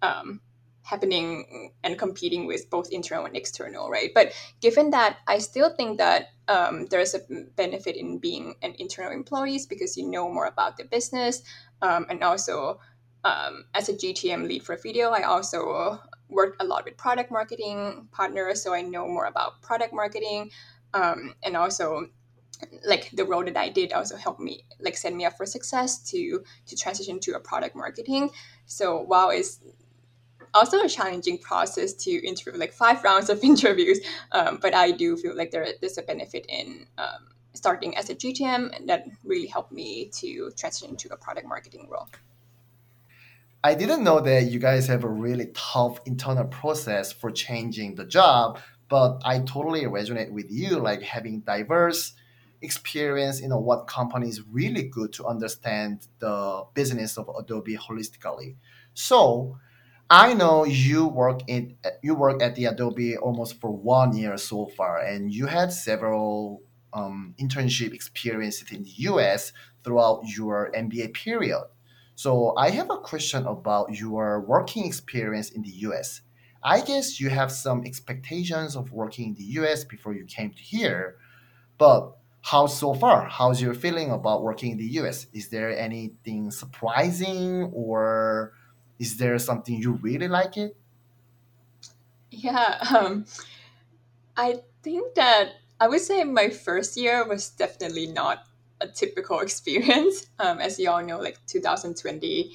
um, 0.03 0.41
happening 0.83 1.73
and 1.85 1.99
competing 1.99 2.47
with 2.47 2.69
both 2.71 2.91
internal 2.91 3.27
and 3.27 3.37
external, 3.37 3.91
right? 3.91 4.11
But 4.15 4.33
given 4.61 4.91
that, 4.91 5.19
I 5.27 5.39
still 5.39 5.71
think 5.71 5.99
that 5.99 6.29
um, 6.49 6.87
there's 6.87 7.15
a 7.15 7.21
benefit 7.57 7.97
in 7.97 8.19
being 8.19 8.55
an 8.63 8.75
internal 8.79 9.13
employees 9.13 9.67
because 9.67 9.97
you 9.97 10.09
know 10.09 10.31
more 10.31 10.47
about 10.47 10.77
the 10.77 10.85
business, 10.85 11.43
um, 11.83 12.07
and 12.09 12.23
also 12.23 12.81
um, 13.25 13.65
as 13.75 13.89
a 13.89 13.95
GTM 13.95 14.49
lead 14.49 14.65
for 14.65 14.77
video, 14.77 15.11
I 15.11 15.23
also 15.23 16.01
worked 16.29 16.63
a 16.63 16.65
lot 16.65 16.85
with 16.85 16.97
product 16.97 17.31
marketing 17.31 18.09
partners, 18.13 18.63
so 18.63 18.75
I 18.75 18.83
know 18.83 19.07
more 19.07 19.27
about 19.27 19.63
product 19.63 19.93
marketing, 19.93 20.51
um, 20.95 21.35
and 21.43 21.57
also 21.57 22.09
like 22.85 23.11
the 23.13 23.25
role 23.25 23.45
that 23.45 23.57
I 23.57 23.69
did 23.69 23.93
also 23.93 24.17
helped 24.17 24.41
me 24.41 24.65
like 24.81 24.97
set 24.97 25.15
me 25.15 25.25
up 25.25 25.37
for 25.37 25.47
success 25.47 25.99
to 26.11 26.43
to 26.67 26.77
transition 26.77 27.21
to 27.21 27.33
a 27.33 27.41
product 27.41 27.75
marketing. 27.75 28.31
So 28.67 29.01
while 29.01 29.31
it's 29.31 29.61
also 30.55 30.83
a 30.83 30.89
challenging 30.89 31.39
process 31.39 31.93
to 31.95 32.11
interview, 32.27 32.59
like 32.59 32.73
five 32.73 33.03
rounds 33.05 33.31
of 33.31 33.43
interviews. 33.43 34.01
Um, 34.33 34.59
but 34.61 34.75
I 34.75 34.91
do 34.91 35.17
feel 35.17 35.37
like 35.37 35.51
there 35.51 35.67
is 35.83 35.99
a 35.99 36.03
benefit 36.03 36.47
in 36.49 36.87
um, 36.99 37.29
starting 37.53 37.97
as 37.97 38.11
a 38.11 38.15
GTM 38.15 38.87
that 38.87 39.07
really 39.25 39.47
helped 39.47 39.73
me 39.73 40.11
to 40.15 40.51
transition 40.57 40.97
to 40.97 41.13
a 41.13 41.17
product 41.17 41.47
marketing 41.47 41.89
role. 41.91 42.09
I 43.63 43.75
didn't 43.75 44.03
know 44.03 44.21
that 44.21 44.45
you 44.45 44.59
guys 44.59 44.87
have 44.87 45.05
a 45.05 45.09
really 45.09 45.49
tough 45.53 46.01
internal 46.07 46.45
process 46.45 47.13
for 47.13 47.31
changing 47.31 47.97
the 47.97 48.07
job, 48.07 48.59
but 48.89 49.21
I 49.25 49.41
totally 49.41 49.83
resonate 49.83 50.31
with 50.31 50.51
you, 50.51 50.79
like 50.79 51.03
having 51.03 51.41
diverse 51.41 52.15
experience, 52.63 53.41
you 53.41 53.49
know, 53.49 53.59
what 53.59 53.87
company 53.87 54.29
is 54.29 54.43
really 54.51 54.85
good 54.85 55.13
to 55.15 55.27
understand 55.27 56.07
the 56.21 56.65
business 56.75 57.19
of 57.19 57.31
Adobe 57.39 57.77
holistically. 57.77 58.57
So 58.95 59.59
I 60.13 60.35
know 60.35 60.65
you 60.65 61.07
work 61.07 61.43
in 61.47 61.77
you 62.03 62.17
work 62.17 62.43
at 62.43 62.57
the 62.57 62.65
Adobe 62.65 63.17
almost 63.17 63.61
for 63.61 63.71
one 63.71 64.17
year 64.17 64.37
so 64.39 64.67
far, 64.67 64.99
and 64.99 65.33
you 65.33 65.47
had 65.47 65.73
several 65.73 66.63
um, 66.93 67.33
internship 67.41 67.95
experiences 67.95 68.73
in 68.73 68.83
the 68.83 68.91
U.S. 69.11 69.53
throughout 69.85 70.23
your 70.27 70.73
MBA 70.77 71.15
period. 71.15 71.63
So 72.17 72.57
I 72.57 72.71
have 72.71 72.91
a 72.91 72.99
question 72.99 73.47
about 73.47 73.95
your 73.95 74.41
working 74.41 74.85
experience 74.85 75.51
in 75.51 75.63
the 75.63 75.71
U.S. 75.87 76.23
I 76.61 76.81
guess 76.81 77.21
you 77.21 77.31
have 77.31 77.53
some 77.53 77.87
expectations 77.87 78.75
of 78.75 78.91
working 78.91 79.29
in 79.29 79.35
the 79.35 79.45
U.S. 79.63 79.85
before 79.85 80.13
you 80.13 80.25
came 80.25 80.51
to 80.51 80.63
here, 80.63 81.19
but 81.79 82.17
how 82.43 82.67
so 82.67 82.95
far? 82.95 83.29
How's 83.29 83.63
your 83.63 83.75
feeling 83.75 84.11
about 84.11 84.43
working 84.43 84.73
in 84.73 84.79
the 84.79 84.93
U.S.? 85.01 85.27
Is 85.33 85.51
there 85.51 85.71
anything 85.79 86.51
surprising 86.51 87.71
or 87.73 88.55
is 89.01 89.17
there 89.17 89.39
something 89.39 89.81
you 89.81 89.93
really 89.93 90.29
like 90.29 90.57
it? 90.59 90.77
Yeah, 92.31 92.79
um, 92.95 93.25
I 94.37 94.61
think 94.83 95.15
that 95.15 95.55
I 95.81 95.89
would 95.89 96.03
say 96.03 96.23
my 96.23 96.51
first 96.51 96.97
year 96.97 97.27
was 97.27 97.49
definitely 97.51 98.07
not 98.07 98.45
a 98.81 98.87
typical 98.87 99.41
experience. 99.47 100.29
Um, 100.39 100.61
as 100.61 100.79
you 100.79 100.91
all 100.91 101.03
know, 101.03 101.19
like 101.19 101.39
2020 101.47 102.53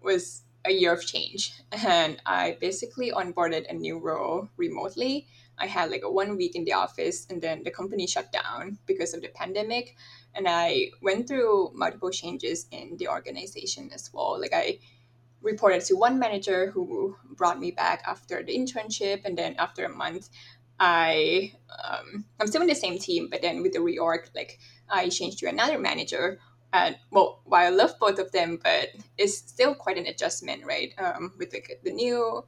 was 0.00 0.42
a 0.64 0.70
year 0.70 0.92
of 0.92 1.04
change, 1.04 1.52
and 1.72 2.22
I 2.24 2.56
basically 2.60 3.10
onboarded 3.10 3.68
a 3.68 3.74
new 3.74 3.98
role 3.98 4.48
remotely. 4.56 5.26
I 5.58 5.66
had 5.66 5.90
like 5.90 6.02
a 6.04 6.10
one 6.10 6.36
week 6.36 6.54
in 6.54 6.64
the 6.64 6.74
office, 6.74 7.26
and 7.28 7.42
then 7.42 7.64
the 7.64 7.72
company 7.72 8.06
shut 8.06 8.30
down 8.30 8.78
because 8.86 9.14
of 9.14 9.22
the 9.22 9.28
pandemic, 9.34 9.96
and 10.34 10.46
I 10.48 10.90
went 11.02 11.26
through 11.26 11.72
multiple 11.74 12.10
changes 12.10 12.66
in 12.70 12.96
the 12.98 13.08
organization 13.08 13.90
as 13.92 14.10
well. 14.14 14.40
Like 14.40 14.54
I 14.54 14.78
reported 15.42 15.84
to 15.86 15.94
one 15.94 16.18
manager 16.18 16.70
who 16.70 17.16
brought 17.36 17.58
me 17.58 17.70
back 17.70 18.02
after 18.06 18.42
the 18.42 18.56
internship, 18.56 19.24
and 19.24 19.36
then 19.36 19.54
after 19.58 19.84
a 19.84 19.94
month, 19.94 20.28
I 20.78 21.52
um, 21.84 22.24
I'm 22.40 22.46
still 22.46 22.62
in 22.62 22.68
the 22.68 22.74
same 22.74 22.98
team, 22.98 23.28
but 23.30 23.42
then 23.42 23.62
with 23.62 23.72
the 23.72 23.78
reorg, 23.78 24.30
like 24.34 24.58
I 24.88 25.08
changed 25.08 25.38
to 25.38 25.46
another 25.46 25.78
manager. 25.78 26.38
And 26.72 26.96
well, 27.10 27.42
while 27.44 27.66
I 27.66 27.68
love 27.68 27.94
both 28.00 28.18
of 28.18 28.32
them, 28.32 28.58
but 28.62 28.88
it's 29.18 29.36
still 29.36 29.74
quite 29.74 29.98
an 29.98 30.06
adjustment, 30.06 30.64
right? 30.64 30.92
Um, 30.98 31.34
with 31.38 31.52
like 31.52 31.80
the 31.84 31.92
new 31.92 32.44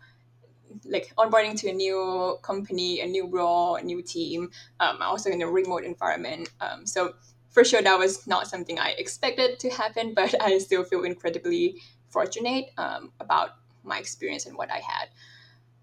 like 0.85 1.13
onboarding 1.17 1.57
to 1.61 1.69
a 1.69 1.73
new 1.73 2.39
company, 2.43 3.01
a 3.01 3.07
new 3.07 3.27
role, 3.29 3.77
a 3.77 3.83
new 3.83 4.03
team, 4.03 4.51
um, 4.81 5.01
also 5.01 5.31
in 5.31 5.43
a 5.43 5.47
remote 5.47 5.85
environment. 5.85 6.51
Um, 6.61 6.87
so 6.87 7.15
for 7.51 7.65
sure, 7.65 7.83
that 7.83 7.99
was 7.99 8.27
not 8.27 8.49
something 8.49 8.79
I 8.79 8.91
expected 8.99 9.61
to 9.61 9.71
happen, 9.71 10.15
but 10.17 10.35
I 10.43 10.59
still 10.59 10.85
feel 10.85 11.05
incredibly 11.05 11.81
fortunate 12.17 12.67
um, 12.79 13.03
about 13.25 13.51
my 13.83 13.99
experience 13.99 14.47
and 14.47 14.57
what 14.57 14.71
I 14.71 14.81
had. 14.93 15.07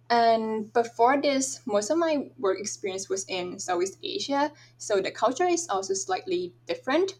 And 0.09 0.73
before 0.73 1.21
this, 1.21 1.61
most 1.65 1.89
of 1.91 1.97
my 1.97 2.13
work 2.37 2.59
experience 2.59 3.05
was 3.13 3.23
in 3.37 3.59
Southeast 3.59 3.97
Asia, 4.03 4.51
so 4.77 4.93
the 5.01 5.11
culture 5.23 5.49
is 5.57 5.63
also 5.69 5.93
slightly 5.93 6.53
different. 6.71 7.13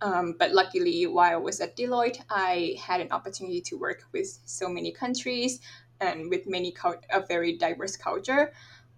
Um, 0.00 0.36
but 0.38 0.52
luckily, 0.52 1.06
while 1.06 1.32
I 1.32 1.36
was 1.36 1.60
at 1.60 1.76
Deloitte, 1.76 2.20
I 2.30 2.76
had 2.88 3.00
an 3.00 3.10
opportunity 3.10 3.60
to 3.68 3.74
work 3.76 4.00
with 4.12 4.28
so 4.44 4.68
many 4.68 4.92
countries 4.92 5.60
and 6.00 6.30
with 6.30 6.46
many 6.46 6.70
a 7.10 7.20
very 7.26 7.52
diverse 7.58 7.96
culture. 7.96 8.52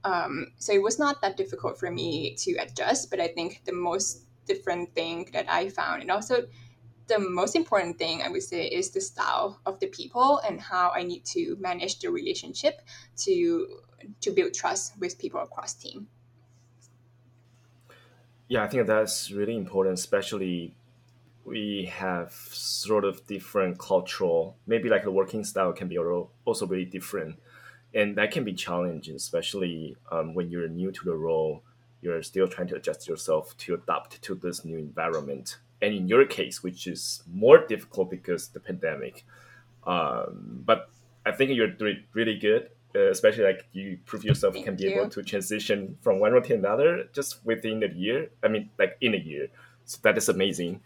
Um, 0.04 0.52
so 0.58 0.72
it 0.72 0.82
was 0.82 0.98
not 0.98 1.20
that 1.22 1.36
difficult 1.36 1.74
for 1.80 1.90
me 1.90 2.34
to 2.44 2.50
adjust. 2.64 3.10
But 3.10 3.20
I 3.20 3.28
think 3.28 3.62
the 3.64 3.72
most 3.90 4.22
different 4.46 4.94
thing 4.94 5.30
that 5.32 5.46
I 5.48 5.70
found, 5.70 6.02
and 6.02 6.10
also 6.10 6.46
the 7.10 7.18
most 7.18 7.56
important 7.56 7.98
thing 7.98 8.22
I 8.22 8.28
would 8.28 8.42
say 8.42 8.66
is 8.66 8.90
the 8.90 9.00
style 9.00 9.60
of 9.66 9.80
the 9.80 9.88
people 9.88 10.40
and 10.46 10.60
how 10.60 10.92
I 10.94 11.02
need 11.02 11.24
to 11.36 11.56
manage 11.58 11.98
the 11.98 12.08
relationship 12.08 12.80
to 13.24 13.34
to 14.22 14.30
build 14.30 14.54
trust 14.54 14.98
with 14.98 15.18
people 15.18 15.40
across 15.40 15.74
team. 15.74 16.08
Yeah, 18.48 18.62
I 18.64 18.68
think 18.68 18.86
that's 18.86 19.30
really 19.30 19.56
important, 19.56 19.98
especially 19.98 20.74
we 21.44 21.90
have 21.92 22.32
sort 22.32 23.04
of 23.04 23.26
different 23.26 23.78
cultural, 23.78 24.56
maybe 24.66 24.88
like 24.88 25.02
the 25.04 25.10
working 25.10 25.44
style 25.44 25.72
can 25.72 25.88
be 25.88 25.98
also 26.44 26.66
really 26.66 26.84
different. 26.84 27.36
And 27.92 28.16
that 28.16 28.30
can 28.30 28.44
be 28.44 28.54
challenging, 28.54 29.16
especially 29.16 29.96
um, 30.12 30.34
when 30.34 30.50
you're 30.50 30.68
new 30.68 30.92
to 30.92 31.04
the 31.04 31.14
role. 31.14 31.62
You're 32.02 32.22
still 32.22 32.48
trying 32.48 32.68
to 32.68 32.76
adjust 32.76 33.08
yourself 33.08 33.56
to 33.58 33.74
adapt 33.74 34.22
to 34.22 34.34
this 34.34 34.64
new 34.64 34.78
environment 34.78 35.58
and 35.82 35.94
in 35.94 36.08
your 36.08 36.24
case, 36.26 36.62
which 36.62 36.86
is 36.86 37.22
more 37.32 37.66
difficult 37.66 38.10
because 38.10 38.48
the 38.48 38.60
pandemic. 38.60 39.24
Um, 39.86 40.62
but 40.64 40.90
I 41.24 41.32
think 41.32 41.52
you're 41.52 41.68
doing 41.70 42.04
really 42.12 42.38
good, 42.38 42.70
uh, 42.94 43.10
especially 43.10 43.44
like 43.44 43.66
you 43.72 43.98
prove 44.04 44.24
yourself 44.24 44.54
Thank 44.54 44.66
can 44.66 44.76
be 44.76 44.84
you. 44.84 45.00
able 45.00 45.08
to 45.10 45.22
transition 45.22 45.96
from 46.02 46.20
one 46.20 46.32
role 46.32 46.42
to 46.42 46.54
another 46.54 47.08
just 47.12 47.44
within 47.44 47.82
a 47.82 47.88
year. 47.88 48.30
I 48.42 48.48
mean, 48.48 48.70
like 48.78 48.96
in 49.00 49.14
a 49.14 49.18
year. 49.18 49.48
So 49.84 49.98
that 50.02 50.16
is 50.18 50.28
amazing. 50.28 50.80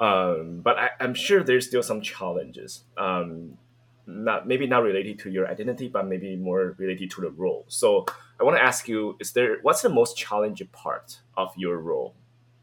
Um, 0.00 0.60
but 0.62 0.78
I, 0.78 0.90
am 1.00 1.14
sure 1.14 1.44
there's 1.44 1.66
still 1.66 1.82
some 1.82 2.00
challenges. 2.00 2.84
Um, 2.96 3.58
not 4.06 4.48
maybe 4.48 4.66
not 4.66 4.82
related 4.82 5.20
to 5.20 5.30
your 5.30 5.46
identity, 5.48 5.88
but 5.88 6.08
maybe 6.08 6.34
more 6.34 6.74
related 6.76 7.10
to 7.12 7.20
the 7.20 7.30
role. 7.30 7.64
So 7.68 8.06
I 8.40 8.44
want 8.44 8.56
to 8.56 8.62
ask 8.62 8.88
you: 8.88 9.16
Is 9.20 9.32
there 9.32 9.58
what's 9.62 9.82
the 9.82 9.88
most 9.88 10.16
challenging 10.16 10.66
part 10.68 11.20
of 11.36 11.52
your 11.56 11.78
role, 11.78 12.14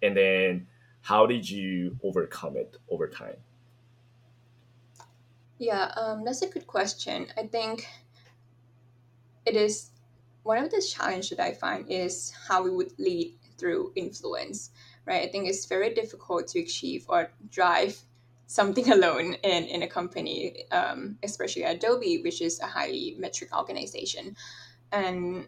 and 0.04 0.18
then 0.18 0.68
how 1.02 1.26
did 1.26 1.50
you 1.50 1.98
overcome 2.04 2.58
it 2.58 2.78
over 2.90 3.08
time? 3.08 3.38
Yeah, 5.58 5.92
um, 5.98 6.24
that's 6.24 6.42
a 6.42 6.48
good 6.48 6.68
question. 6.68 7.28
I 7.38 7.44
think 7.44 7.88
it 9.46 9.56
is 9.56 9.92
one 10.44 10.64
of 10.64 10.72
the 10.72 10.82
challenges 10.82 11.30
that 11.32 11.40
I 11.40 11.54
find 11.54 11.90
is 11.90 12.32
how 12.48 12.64
we 12.64 12.72
would 12.72 12.98
lead 12.98 13.34
through 13.58 13.92
influence, 13.96 14.72
right? 15.06 15.28
I 15.28 15.32
think 15.32 15.48
it's 15.48 15.66
very 15.66 15.94
difficult 15.94 16.48
to 16.50 16.60
achieve 16.60 17.06
or 17.10 17.32
drive 17.52 18.00
something 18.48 18.92
alone 18.98 19.36
in, 19.44 19.66
in 19.66 19.84
a 19.84 19.88
company, 19.88 20.66
um, 20.72 21.18
especially 21.24 21.64
Adobe, 21.64 22.22
which 22.24 22.42
is 22.42 22.60
a 22.62 22.66
highly 22.66 23.16
metric 23.20 23.56
organization. 23.56 24.36
And 24.92 25.48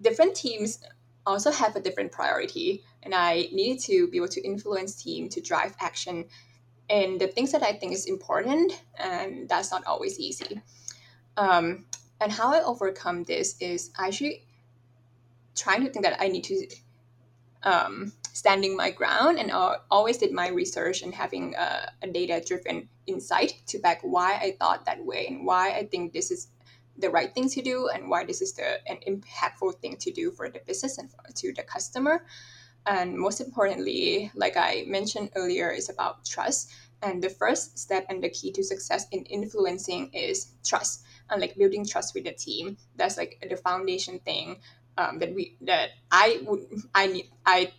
different 0.00 0.34
teams 0.34 0.80
also 1.32 1.50
have 1.50 1.76
a 1.76 1.80
different 1.80 2.12
priority. 2.12 2.82
And 3.02 3.14
I 3.14 3.48
needed 3.52 3.80
to 3.84 4.08
be 4.08 4.16
able 4.18 4.28
to 4.28 4.40
influence 4.42 5.02
team 5.02 5.28
to 5.30 5.40
drive 5.40 5.76
action 5.80 6.24
and 6.90 7.20
the 7.20 7.28
things 7.28 7.52
that 7.52 7.62
I 7.62 7.72
think 7.72 7.92
is 7.92 8.06
important, 8.06 8.82
and 8.96 9.48
that's 9.48 9.70
not 9.70 9.84
always 9.84 10.18
easy. 10.18 10.60
Um, 11.36 11.84
and 12.20 12.32
how 12.32 12.52
I 12.52 12.62
overcome 12.62 13.24
this 13.24 13.56
is 13.60 13.90
actually 13.98 14.44
trying 15.54 15.84
to 15.84 15.90
think 15.90 16.04
that 16.04 16.20
I 16.20 16.28
need 16.28 16.44
to 16.44 16.66
um, 17.62 18.12
standing 18.32 18.76
my 18.76 18.90
ground 18.90 19.38
and 19.38 19.50
uh, 19.50 19.76
always 19.90 20.16
did 20.16 20.32
my 20.32 20.48
research 20.48 21.02
and 21.02 21.14
having 21.14 21.54
a, 21.56 21.92
a 22.02 22.08
data 22.08 22.42
driven 22.44 22.88
insight 23.06 23.54
to 23.66 23.78
back 23.78 23.98
why 24.02 24.34
I 24.34 24.56
thought 24.58 24.86
that 24.86 25.04
way 25.04 25.26
and 25.26 25.44
why 25.44 25.72
I 25.72 25.86
think 25.86 26.12
this 26.12 26.30
is 26.30 26.48
the 26.98 27.10
right 27.10 27.32
thing 27.32 27.48
to 27.48 27.62
do 27.62 27.88
and 27.88 28.10
why 28.10 28.24
this 28.24 28.42
is 28.42 28.52
the 28.54 28.78
an 28.86 28.98
impactful 29.06 29.80
thing 29.80 29.96
to 29.98 30.10
do 30.10 30.30
for 30.30 30.48
the 30.48 30.60
business 30.66 30.98
and 30.98 31.10
for, 31.10 31.22
to 31.34 31.52
the 31.52 31.62
customer. 31.62 32.24
And 32.86 33.16
most 33.18 33.40
importantly, 33.40 34.30
like 34.34 34.56
I 34.56 34.84
mentioned 34.86 35.30
earlier, 35.36 35.70
is 35.70 35.90
about 35.90 36.24
trust. 36.24 36.72
And 37.02 37.22
the 37.22 37.30
first 37.30 37.78
step 37.78 38.06
and 38.08 38.22
the 38.22 38.30
key 38.30 38.50
to 38.52 38.64
success 38.64 39.06
in 39.12 39.24
influencing 39.24 40.10
is 40.12 40.54
trust 40.64 41.04
and 41.30 41.40
like 41.40 41.56
building 41.56 41.86
trust 41.86 42.14
with 42.14 42.24
the 42.24 42.32
team. 42.32 42.76
That's 42.96 43.16
like 43.16 43.44
the 43.48 43.56
foundation 43.56 44.18
thing 44.20 44.60
um, 44.96 45.18
that 45.20 45.34
we 45.34 45.56
that 45.62 45.90
I 46.10 46.40
would 46.42 46.66
I 46.94 47.06
need 47.06 47.30
I 47.46 47.72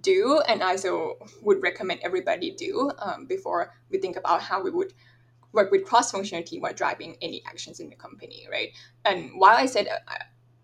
do 0.00 0.42
and 0.46 0.62
I 0.62 0.76
so 0.76 1.18
would 1.42 1.62
recommend 1.62 2.00
everybody 2.02 2.50
do 2.50 2.90
um, 2.98 3.26
before 3.26 3.72
we 3.90 3.98
think 3.98 4.16
about 4.16 4.42
how 4.42 4.62
we 4.62 4.70
would 4.70 4.92
work 5.54 5.70
with 5.70 5.84
cross-functional 5.84 6.44
team 6.44 6.60
while 6.60 6.74
driving 6.74 7.16
any 7.22 7.42
actions 7.46 7.80
in 7.80 7.88
the 7.88 7.96
company, 7.96 8.46
right? 8.50 8.70
And 9.04 9.30
while 9.36 9.56
I 9.56 9.66
said 9.66 9.86
uh, 9.88 10.14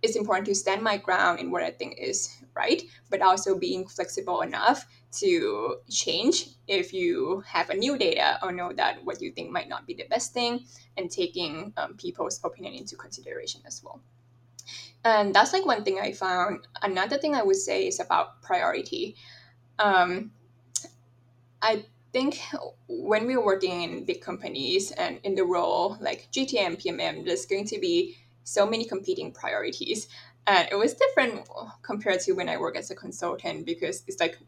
it's 0.02 0.16
important 0.16 0.46
to 0.46 0.54
stand 0.54 0.82
my 0.82 0.96
ground 0.96 1.40
in 1.40 1.50
what 1.50 1.62
I 1.62 1.70
think 1.70 1.98
is 1.98 2.36
right, 2.54 2.82
but 3.10 3.22
also 3.22 3.58
being 3.58 3.86
flexible 3.86 4.40
enough 4.40 4.86
to 5.12 5.76
change 5.88 6.50
if 6.68 6.92
you 6.92 7.42
have 7.46 7.70
a 7.70 7.76
new 7.76 7.98
data 7.98 8.38
or 8.42 8.52
know 8.52 8.72
that 8.72 9.04
what 9.04 9.20
you 9.20 9.30
think 9.32 9.50
might 9.50 9.68
not 9.68 9.86
be 9.86 9.94
the 9.94 10.06
best 10.08 10.32
thing 10.32 10.64
and 10.96 11.10
taking 11.10 11.72
um, 11.76 11.94
people's 11.94 12.40
opinion 12.44 12.74
into 12.74 12.96
consideration 12.96 13.60
as 13.66 13.82
well. 13.84 14.00
And 15.04 15.34
that's 15.34 15.52
like 15.52 15.66
one 15.66 15.84
thing 15.84 15.98
I 16.00 16.12
found. 16.12 16.66
Another 16.82 17.18
thing 17.18 17.34
I 17.34 17.42
would 17.42 17.56
say 17.56 17.86
is 17.86 18.00
about 18.00 18.42
priority. 18.42 19.16
Um, 19.78 20.30
I 21.62 21.84
think 22.12 22.40
when 22.88 23.26
we're 23.26 23.44
working 23.44 23.82
in 23.82 24.04
big 24.04 24.20
companies 24.20 24.90
and 24.92 25.20
in 25.22 25.34
the 25.34 25.44
role 25.44 25.96
like 26.00 26.28
GTM, 26.32 26.82
PMM, 26.82 27.24
there's 27.24 27.46
going 27.46 27.66
to 27.66 27.78
be 27.78 28.16
so 28.44 28.66
many 28.66 28.84
competing 28.84 29.32
priorities. 29.32 30.08
And 30.46 30.68
it 30.70 30.76
was 30.76 30.94
different 30.94 31.48
compared 31.82 32.20
to 32.20 32.32
when 32.32 32.48
I 32.48 32.56
work 32.56 32.76
as 32.76 32.90
a 32.90 32.94
consultant 32.94 33.66
because 33.66 34.02
it's 34.06 34.20
like 34.20 34.38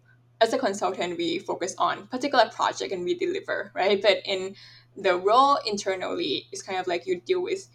as 0.40 0.52
a 0.52 0.58
consultant 0.58 1.16
we 1.16 1.38
focus 1.38 1.74
on 1.78 2.08
particular 2.08 2.50
project 2.50 2.92
and 2.92 3.04
we 3.04 3.14
deliver, 3.14 3.70
right? 3.74 4.02
But 4.02 4.18
in 4.24 4.56
the 4.96 5.16
role 5.16 5.58
internally, 5.64 6.48
it's 6.50 6.62
kind 6.62 6.78
of 6.78 6.86
like 6.86 7.06
you 7.06 7.20
deal 7.20 7.42
with 7.42 7.68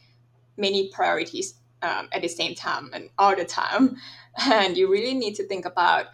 many 0.57 0.89
priorities 0.89 1.53
um, 1.81 2.09
at 2.11 2.21
the 2.21 2.27
same 2.27 2.55
time 2.55 2.89
and 2.93 3.09
all 3.17 3.35
the 3.35 3.45
time. 3.45 3.97
And 4.39 4.77
you 4.77 4.87
really 4.91 5.15
need 5.15 5.33
to 5.37 5.47
think 5.47 5.65
about 5.65 6.07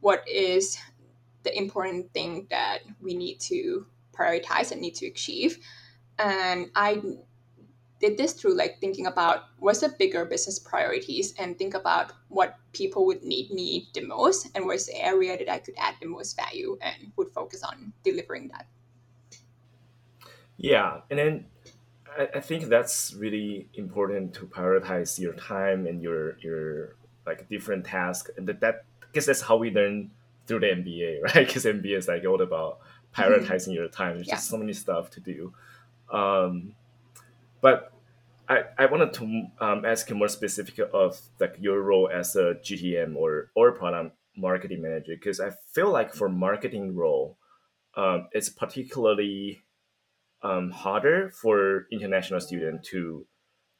what 0.00 0.26
is 0.26 0.78
the 1.44 1.56
important 1.56 2.12
thing 2.12 2.46
that 2.50 2.80
we 3.00 3.14
need 3.14 3.40
to 3.40 3.86
prioritize 4.12 4.72
and 4.72 4.80
need 4.80 4.94
to 4.96 5.06
achieve. 5.06 5.58
And 6.18 6.70
I 6.74 7.00
did 8.00 8.16
this 8.16 8.32
through 8.32 8.54
like 8.54 8.80
thinking 8.80 9.06
about 9.06 9.44
what's 9.58 9.80
the 9.80 9.88
bigger 9.98 10.24
business 10.24 10.58
priorities 10.58 11.34
and 11.38 11.58
think 11.58 11.74
about 11.74 12.12
what 12.28 12.56
people 12.72 13.06
would 13.06 13.22
need 13.22 13.50
me 13.50 13.88
the 13.94 14.02
most 14.02 14.48
and 14.54 14.66
what's 14.66 14.86
the 14.86 14.96
area 15.04 15.36
that 15.36 15.50
I 15.50 15.58
could 15.58 15.74
add 15.76 15.94
the 16.00 16.06
most 16.06 16.36
value 16.36 16.78
and 16.80 17.12
would 17.16 17.30
focus 17.30 17.62
on 17.62 17.92
delivering 18.04 18.48
that. 18.48 18.66
Yeah. 20.56 21.00
And 21.10 21.18
then 21.18 21.46
I, 22.18 22.28
I 22.34 22.40
think 22.40 22.64
that's 22.64 23.14
really 23.14 23.68
important 23.74 24.34
to 24.34 24.46
prioritize 24.46 25.18
your 25.18 25.34
time 25.34 25.86
and 25.86 26.02
your 26.02 26.38
your 26.38 26.96
like 27.26 27.48
different 27.48 27.84
tasks. 27.84 28.30
And 28.36 28.46
that, 28.48 28.60
that 28.60 28.84
I 29.02 29.06
guess 29.12 29.26
that's 29.26 29.40
how 29.40 29.56
we 29.56 29.70
learn 29.70 30.10
through 30.48 30.60
the 30.60 30.66
MBA, 30.66 31.22
right? 31.22 31.46
Because 31.46 31.64
MBA 31.64 31.98
is 31.98 32.08
like 32.08 32.24
all 32.24 32.40
about 32.42 32.80
mm-hmm. 32.80 33.22
prioritizing 33.22 33.74
your 33.74 33.88
time. 33.88 34.16
There's 34.16 34.28
yeah. 34.28 34.34
just 34.34 34.48
so 34.48 34.56
many 34.56 34.72
stuff 34.72 35.10
to 35.10 35.20
do. 35.20 35.52
Um, 36.12 36.74
but 37.60 37.92
I, 38.48 38.62
I 38.78 38.86
wanted 38.86 39.12
to 39.14 39.46
um, 39.60 39.84
ask 39.84 40.08
you 40.08 40.16
more 40.16 40.28
specific 40.28 40.80
of 40.92 41.20
like 41.38 41.56
your 41.60 41.82
role 41.82 42.08
as 42.12 42.34
a 42.34 42.54
GTM 42.64 43.14
or 43.14 43.50
or 43.54 43.72
product 43.72 44.16
marketing 44.36 44.80
manager 44.80 45.14
because 45.14 45.40
I 45.40 45.50
feel 45.74 45.90
like 45.90 46.14
for 46.14 46.28
marketing 46.28 46.94
role, 46.94 47.36
um, 47.96 48.28
it's 48.32 48.48
particularly 48.48 49.62
um, 50.42 50.70
harder 50.70 51.30
for 51.30 51.86
international 51.92 52.40
student 52.40 52.84
to 52.84 53.26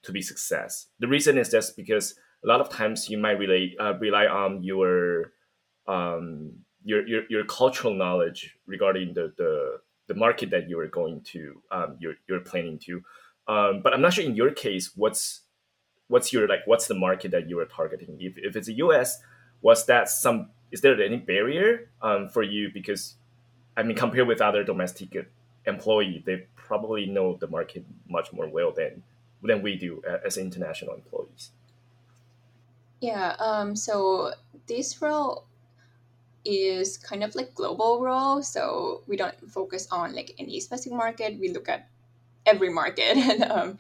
to 0.02 0.12
be 0.12 0.20
success. 0.20 0.87
The 0.98 1.09
reason 1.09 1.38
is 1.38 1.50
just 1.50 1.76
because 1.76 2.14
a 2.44 2.46
lot 2.46 2.61
of 2.61 2.68
times 2.70 3.09
you 3.09 3.16
might 3.16 3.38
relate 3.38 3.74
uh, 3.81 3.94
rely 3.98 4.26
on 4.26 4.62
your 4.62 5.33
um, 5.88 6.53
your, 6.85 7.07
your 7.07 7.22
your 7.29 7.44
cultural 7.44 7.94
knowledge 7.94 8.57
regarding 8.66 9.14
the 9.14 9.33
the, 9.37 9.81
the 10.07 10.14
market 10.14 10.51
that 10.51 10.68
you 10.68 10.79
are 10.79 10.87
going 10.87 11.22
to 11.22 11.61
um, 11.70 11.96
you're 11.98 12.14
you're 12.29 12.40
planning 12.40 12.79
to. 12.81 13.03
Um, 13.48 13.81
but 13.83 13.94
I'm 13.94 14.03
not 14.03 14.12
sure 14.12 14.24
in 14.24 14.37
your 14.37 14.51
case 14.51 14.92
what's 14.94 15.40
what's 16.09 16.33
your 16.33 16.46
like 16.46 16.61
what's 16.66 16.87
the 16.87 16.94
market 16.94 17.31
that 17.33 17.48
you 17.48 17.59
are 17.59 17.64
targeting. 17.64 18.16
If 18.20 18.35
if 18.37 18.55
it's 18.55 18.68
the 18.68 18.74
US, 18.74 19.20
was 19.62 19.87
that 19.87 20.09
some 20.09 20.51
is 20.70 20.83
there 20.83 21.01
any 21.03 21.16
barrier 21.16 21.90
um, 22.03 22.29
for 22.29 22.42
you 22.42 22.70
because 22.72 23.16
I 23.77 23.83
mean 23.83 23.96
compared 23.96 24.29
with 24.29 24.40
other 24.40 24.62
domestic 24.62 25.16
employee, 25.66 26.22
they 26.24 26.46
probably 26.55 27.07
know 27.07 27.37
the 27.37 27.48
market 27.48 27.85
much 28.09 28.33
more 28.33 28.46
well 28.48 28.72
than 28.72 29.03
than 29.42 29.62
we 29.62 29.77
do 29.77 30.03
as 30.24 30.37
international 30.37 30.94
employees. 30.94 31.51
Yeah. 33.01 33.37
Um, 33.38 33.77
so 33.77 34.33
this 34.66 35.01
role 35.01 35.46
is 36.44 36.96
kind 36.96 37.22
of 37.24 37.35
like 37.35 37.55
global 37.55 38.01
role. 38.03 38.42
So 38.42 39.03
we 39.07 39.16
don't 39.16 39.35
focus 39.51 39.88
on 39.90 40.14
like 40.14 40.35
any 40.38 40.61
specific 40.61 40.96
market. 40.96 41.38
We 41.38 41.51
look 41.51 41.68
at 41.68 41.88
every 42.46 42.70
market, 42.70 43.16
and 43.16 43.44
um, 43.44 43.79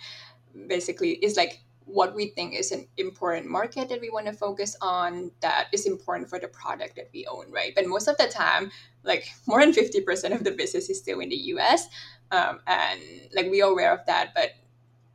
basically, 0.66 1.12
it's 1.12 1.36
like 1.36 1.60
what 1.88 2.14
we 2.14 2.26
think 2.26 2.54
is 2.54 2.70
an 2.70 2.86
important 2.98 3.48
market 3.48 3.88
that 3.88 4.00
we 4.00 4.10
want 4.10 4.26
to 4.26 4.32
focus 4.32 4.76
on 4.82 5.30
that 5.40 5.68
is 5.72 5.86
important 5.86 6.28
for 6.28 6.38
the 6.38 6.48
product 6.48 6.96
that 6.96 7.08
we 7.14 7.26
own, 7.26 7.50
right? 7.50 7.72
But 7.74 7.86
most 7.86 8.08
of 8.08 8.16
the 8.18 8.26
time, 8.26 8.70
like 9.04 9.26
more 9.46 9.60
than 9.60 9.72
50% 9.72 10.34
of 10.34 10.44
the 10.44 10.50
business 10.50 10.90
is 10.90 10.98
still 10.98 11.20
in 11.20 11.30
the 11.30 11.36
US. 11.54 11.88
Um, 12.30 12.60
and 12.66 13.00
like 13.34 13.50
we 13.50 13.62
are 13.62 13.70
aware 13.70 13.92
of 13.92 14.04
that, 14.06 14.34
but 14.34 14.50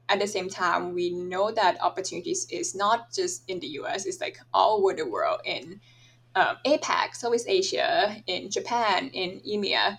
at 0.09 0.19
the 0.19 0.27
same 0.27 0.49
time, 0.49 0.93
we 0.93 1.11
know 1.11 1.51
that 1.51 1.81
opportunities 1.81 2.47
is 2.49 2.73
not 2.73 3.13
just 3.13 3.43
in 3.47 3.59
the 3.59 3.67
US, 3.79 4.07
it's 4.07 4.19
like 4.19 4.39
all 4.51 4.79
over 4.79 4.95
the 4.95 5.07
world 5.07 5.41
in 5.45 5.79
um, 6.35 6.57
APAC, 6.65 7.15
Southeast 7.15 7.45
Asia, 7.47 8.15
in 8.27 8.49
Japan, 8.49 9.09
in 9.13 9.41
EMEA. 9.41 9.97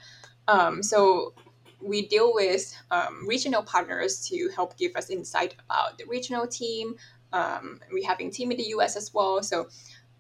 Um, 0.48 0.82
so 0.82 1.34
we 1.80 2.06
deal 2.06 2.32
with 2.34 2.74
um, 2.90 3.26
regional 3.26 3.62
partners 3.62 4.26
to 4.28 4.50
help 4.54 4.76
give 4.76 4.96
us 4.96 5.10
insight 5.10 5.54
about 5.64 5.98
the 5.98 6.04
regional 6.06 6.46
team. 6.46 6.96
Um, 7.32 7.80
we 7.92 8.02
having 8.02 8.30
team 8.30 8.50
in 8.50 8.56
the 8.56 8.68
US 8.76 8.96
as 8.96 9.12
well. 9.12 9.42
So 9.42 9.68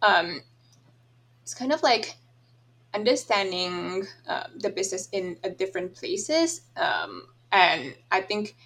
um, 0.02 0.42
it's 1.42 1.54
kind 1.54 1.72
of 1.72 1.82
like 1.82 2.16
understanding 2.94 4.06
uh, 4.28 4.44
the 4.56 4.70
business 4.70 5.08
in 5.12 5.36
uh, 5.42 5.48
different 5.48 5.94
places. 5.94 6.62
Um, 6.76 7.26
and 7.50 7.94
I 8.10 8.20
think 8.20 8.56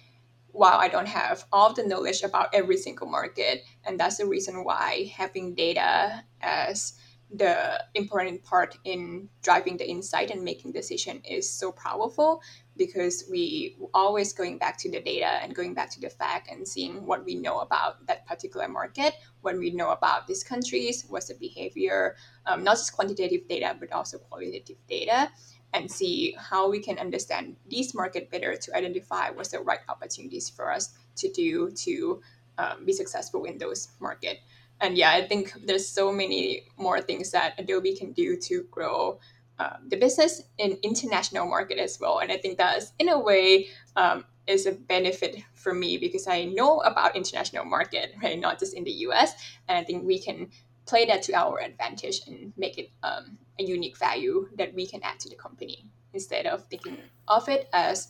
while 0.51 0.77
I 0.77 0.87
don't 0.87 1.07
have 1.07 1.45
all 1.51 1.73
the 1.73 1.85
knowledge 1.85 2.23
about 2.23 2.53
every 2.53 2.77
single 2.77 3.07
market, 3.07 3.63
and 3.85 3.99
that's 3.99 4.17
the 4.17 4.25
reason 4.25 4.63
why 4.63 5.11
having 5.15 5.55
data 5.55 6.23
as 6.41 6.93
the 7.31 7.83
important 7.93 8.43
part 8.43 8.75
in 8.85 9.29
driving 9.43 9.77
the 9.77 9.87
insight 9.87 10.31
and 10.31 10.43
making 10.43 10.71
decision 10.71 11.21
is 11.23 11.47
so 11.49 11.71
powerful 11.71 12.41
because 12.75 13.25
we 13.29 13.77
always 13.93 14.33
going 14.33 14.57
back 14.57 14.77
to 14.79 14.89
the 14.89 14.99
data 14.99 15.27
and 15.43 15.53
going 15.53 15.75
back 15.75 15.91
to 15.91 15.99
the 15.99 16.09
fact 16.09 16.49
and 16.49 16.67
seeing 16.67 17.05
what 17.05 17.23
we 17.23 17.35
know 17.35 17.59
about 17.59 18.05
that 18.07 18.25
particular 18.25 18.67
market 18.67 19.13
what 19.41 19.55
we 19.57 19.69
know 19.69 19.91
about 19.91 20.25
these 20.25 20.43
countries 20.43 21.05
what's 21.07 21.27
the 21.27 21.35
behavior 21.35 22.15
um, 22.47 22.63
not 22.63 22.77
just 22.77 22.93
quantitative 22.93 23.47
data 23.47 23.75
but 23.79 23.91
also 23.91 24.17
qualitative 24.17 24.77
data 24.87 25.29
and 25.73 25.91
see 25.91 26.35
how 26.39 26.67
we 26.67 26.79
can 26.79 26.97
understand 26.97 27.55
these 27.69 27.93
market 27.93 28.31
better 28.31 28.55
to 28.55 28.75
identify 28.75 29.29
what's 29.29 29.49
the 29.49 29.59
right 29.59 29.81
opportunities 29.87 30.49
for 30.49 30.71
us 30.71 30.97
to 31.15 31.31
do 31.31 31.69
to 31.71 32.21
um, 32.57 32.85
be 32.85 32.93
successful 32.93 33.45
in 33.45 33.57
those 33.57 33.89
market 33.99 34.39
and 34.81 34.97
yeah, 34.97 35.11
I 35.11 35.27
think 35.27 35.53
there's 35.65 35.87
so 35.87 36.11
many 36.11 36.63
more 36.77 37.01
things 37.01 37.31
that 37.31 37.55
Adobe 37.57 37.95
can 37.95 38.13
do 38.13 38.37
to 38.37 38.63
grow 38.71 39.19
um, 39.59 39.89
the 39.89 39.97
business 39.97 40.41
in 40.57 40.77
international 40.83 41.45
market 41.45 41.79
as 41.79 41.99
well. 41.99 42.19
And 42.19 42.31
I 42.31 42.37
think 42.37 42.57
that's 42.57 42.93
in 42.97 43.09
a 43.09 43.19
way 43.19 43.67
um, 43.97 44.23
is 44.47 44.65
a 44.65 44.71
benefit 44.71 45.43
for 45.53 45.73
me 45.73 45.97
because 45.97 46.27
I 46.27 46.45
know 46.45 46.79
about 46.79 47.15
international 47.15 47.65
market, 47.65 48.13
right? 48.23 48.39
Not 48.39 48.59
just 48.59 48.73
in 48.73 48.85
the 48.85 48.91
US. 49.07 49.33
And 49.67 49.77
I 49.77 49.83
think 49.83 50.05
we 50.05 50.19
can 50.19 50.49
play 50.85 51.05
that 51.05 51.23
to 51.23 51.33
our 51.33 51.59
advantage 51.59 52.21
and 52.25 52.53
make 52.57 52.77
it 52.77 52.89
um, 53.03 53.37
a 53.59 53.63
unique 53.63 53.97
value 53.97 54.49
that 54.55 54.73
we 54.73 54.87
can 54.87 55.01
add 55.03 55.19
to 55.19 55.29
the 55.29 55.35
company 55.35 55.85
instead 56.13 56.45
of 56.47 56.65
thinking 56.67 56.97
of 57.27 57.47
it 57.49 57.69
as 57.73 58.07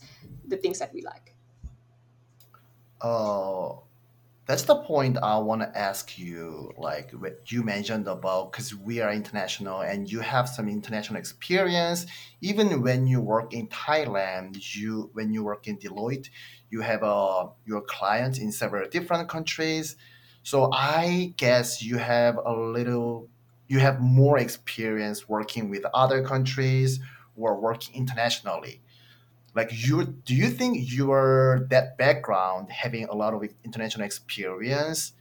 the 0.47 0.55
things 0.55 0.79
that 0.79 0.93
we 0.93 1.01
like. 1.01 1.33
Oh, 3.01 3.83
that's 4.49 4.63
the 4.63 4.77
point 4.77 5.15
I 5.21 5.37
want 5.37 5.61
to 5.61 5.77
ask 5.77 6.17
you. 6.17 6.73
Like 6.75 7.13
you 7.45 7.61
mentioned 7.61 8.07
about, 8.07 8.51
because 8.51 8.73
we 8.73 8.99
are 8.99 9.13
international 9.13 9.81
and 9.81 10.11
you 10.11 10.21
have 10.21 10.49
some 10.49 10.67
international 10.67 11.19
experience. 11.19 12.07
Even 12.41 12.81
when 12.81 13.05
you 13.05 13.21
work 13.21 13.53
in 13.53 13.67
Thailand, 13.67 14.57
you 14.73 15.11
when 15.13 15.31
you 15.35 15.43
work 15.43 15.67
in 15.67 15.77
Deloitte, 15.77 16.31
you 16.71 16.81
have 16.81 17.03
uh, 17.03 17.45
your 17.67 17.81
clients 17.81 18.39
in 18.39 18.51
several 18.51 18.89
different 18.89 19.29
countries. 19.29 19.95
So 20.41 20.71
I 20.73 21.35
guess 21.37 21.83
you 21.83 21.99
have 21.99 22.39
a 22.43 22.51
little, 22.51 23.29
you 23.67 23.77
have 23.77 24.01
more 24.01 24.39
experience 24.39 25.29
working 25.29 25.69
with 25.69 25.85
other 25.93 26.23
countries 26.23 26.99
or 27.35 27.61
working 27.61 27.93
internationally 27.93 28.81
like 29.55 29.69
you 29.71 30.05
do 30.05 30.35
you 30.35 30.49
think 30.49 30.91
your 30.91 31.67
that 31.69 31.97
background 31.97 32.71
having 32.71 33.05
a 33.05 33.13
lot 33.15 33.33
of 33.33 33.43
international 33.63 34.05
experience 34.05 35.13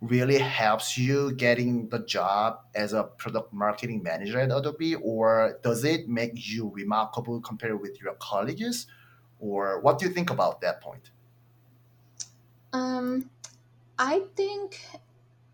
really 0.00 0.38
helps 0.38 0.98
you 0.98 1.32
getting 1.34 1.88
the 1.90 2.00
job 2.00 2.60
as 2.74 2.92
a 2.92 3.04
product 3.04 3.52
marketing 3.52 4.02
manager 4.02 4.40
at 4.40 4.50
adobe? 4.50 4.96
Or 4.96 5.58
does 5.62 5.84
it 5.84 6.08
make 6.08 6.32
you 6.34 6.70
remarkable 6.70 7.40
compared 7.40 7.80
with 7.80 8.00
your 8.00 8.14
colleagues? 8.14 8.86
Or 9.38 9.80
what 9.80 9.98
do 9.98 10.06
you 10.06 10.12
think 10.12 10.30
about 10.30 10.60
that 10.62 10.80
point? 10.80 11.12
Um, 12.72 13.30
i 13.98 14.22
think 14.36 14.86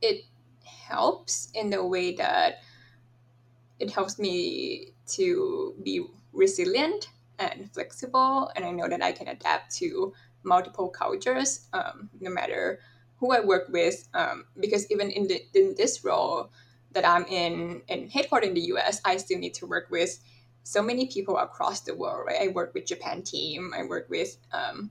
it 0.02 0.24
helps 0.64 1.50
in 1.52 1.70
the 1.70 1.84
way 1.84 2.14
that 2.14 2.62
it 3.78 3.90
helps 3.90 4.18
me 4.18 4.92
to 5.06 5.74
be 5.82 6.06
resilient 6.32 7.08
and 7.38 7.72
flexible, 7.72 8.50
and 8.56 8.64
I 8.64 8.70
know 8.70 8.88
that 8.88 9.02
I 9.02 9.12
can 9.12 9.28
adapt 9.28 9.74
to 9.76 10.12
multiple 10.42 10.88
cultures, 10.88 11.66
um, 11.72 12.10
no 12.20 12.30
matter 12.30 12.80
who 13.18 13.32
I 13.32 13.40
work 13.40 13.68
with. 13.68 14.08
Um, 14.14 14.44
because 14.58 14.90
even 14.90 15.10
in 15.10 15.28
the, 15.28 15.42
in 15.54 15.74
this 15.76 16.04
role 16.04 16.50
that 16.92 17.06
I'm 17.06 17.24
in 17.26 17.82
in 17.88 18.08
headquarters 18.08 18.48
in 18.48 18.54
the 18.54 18.66
U.S., 18.72 19.00
I 19.04 19.16
still 19.18 19.38
need 19.38 19.54
to 19.54 19.66
work 19.66 19.88
with 19.90 20.18
so 20.62 20.82
many 20.82 21.06
people 21.06 21.36
across 21.38 21.80
the 21.80 21.94
world. 21.94 22.26
Right, 22.26 22.48
I 22.48 22.48
work 22.48 22.74
with 22.74 22.86
Japan 22.86 23.22
team, 23.22 23.72
I 23.76 23.84
work 23.84 24.08
with 24.08 24.36
um, 24.52 24.90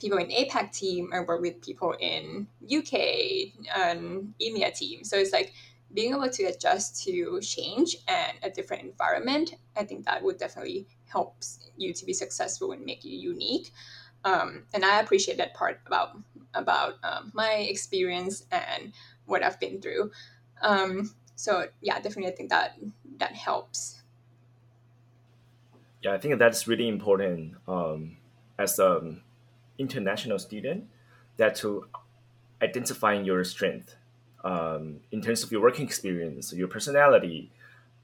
people 0.00 0.18
in 0.18 0.28
APAC 0.28 0.72
team, 0.72 1.10
I 1.12 1.20
work 1.20 1.40
with 1.40 1.62
people 1.62 1.94
in 1.98 2.46
UK 2.64 3.54
and 3.76 4.34
EMEA 4.40 4.76
team. 4.76 5.04
So 5.04 5.16
it's 5.16 5.32
like 5.32 5.52
being 5.92 6.12
able 6.12 6.28
to 6.28 6.44
adjust 6.44 7.04
to 7.04 7.40
change 7.40 7.96
and 8.08 8.32
a 8.42 8.50
different 8.50 8.82
environment. 8.82 9.54
I 9.76 9.84
think 9.84 10.04
that 10.06 10.22
would 10.22 10.38
definitely 10.38 10.86
helps 11.14 11.70
you 11.76 11.94
to 11.94 12.04
be 12.04 12.12
successful 12.12 12.72
and 12.72 12.84
make 12.84 13.04
you 13.04 13.16
unique. 13.16 13.70
Um, 14.24 14.64
and 14.74 14.84
I 14.84 15.00
appreciate 15.00 15.38
that 15.38 15.54
part 15.54 15.80
about 15.86 16.18
about 16.54 16.94
um, 17.02 17.30
my 17.34 17.52
experience 17.54 18.46
and 18.50 18.92
what 19.26 19.42
I've 19.42 19.60
been 19.60 19.80
through. 19.80 20.10
Um, 20.62 21.14
so 21.36 21.66
yeah, 21.80 21.96
definitely 21.96 22.32
I 22.32 22.36
think 22.36 22.50
that 22.50 22.78
that 23.18 23.32
helps. 23.32 24.02
Yeah, 26.02 26.12
I 26.12 26.18
think 26.18 26.38
that's 26.38 26.66
really 26.68 26.88
important 26.88 27.54
um, 27.66 28.16
as 28.58 28.78
an 28.78 29.22
international 29.78 30.38
student 30.38 30.88
that 31.36 31.54
to 31.56 31.86
identifying 32.62 33.24
your 33.24 33.42
strength 33.44 33.96
um, 34.44 35.00
in 35.10 35.20
terms 35.20 35.42
of 35.42 35.50
your 35.50 35.62
working 35.62 35.86
experience, 35.86 36.52
your 36.52 36.68
personality, 36.68 37.50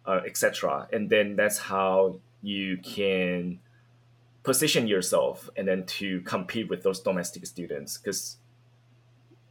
uh, 0.06 0.20
etc. 0.26 0.88
And 0.92 1.08
then 1.10 1.36
that's 1.36 1.58
how 1.58 2.20
you 2.42 2.76
can 2.78 3.60
position 4.42 4.86
yourself 4.86 5.50
and 5.56 5.68
then 5.68 5.84
to 5.84 6.20
compete 6.22 6.68
with 6.68 6.82
those 6.82 7.00
domestic 7.00 7.46
students. 7.46 7.98
Because 7.98 8.36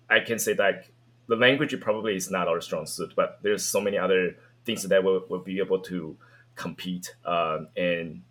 i 0.10 0.20
can 0.20 0.40
say 0.40 0.54
that 0.54 0.86
the 1.28 1.36
language 1.36 1.80
probably 1.80 2.16
is 2.16 2.32
not 2.32 2.48
our 2.48 2.60
strong 2.60 2.86
suit 2.86 3.14
but 3.16 3.40
there's 3.44 3.64
so 3.64 3.80
many 3.80 3.98
other 3.98 4.36
things 4.66 4.84
that 4.84 5.04
will, 5.04 5.24
will 5.30 5.40
be 5.40 5.60
able 5.60 5.80
to 5.80 6.18
compete 6.56 7.16
um, 7.26 7.68
and 7.78 8.22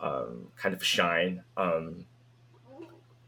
um, 0.00 0.46
kind 0.56 0.74
of 0.74 0.82
shine 0.82 1.42
um, 1.56 2.06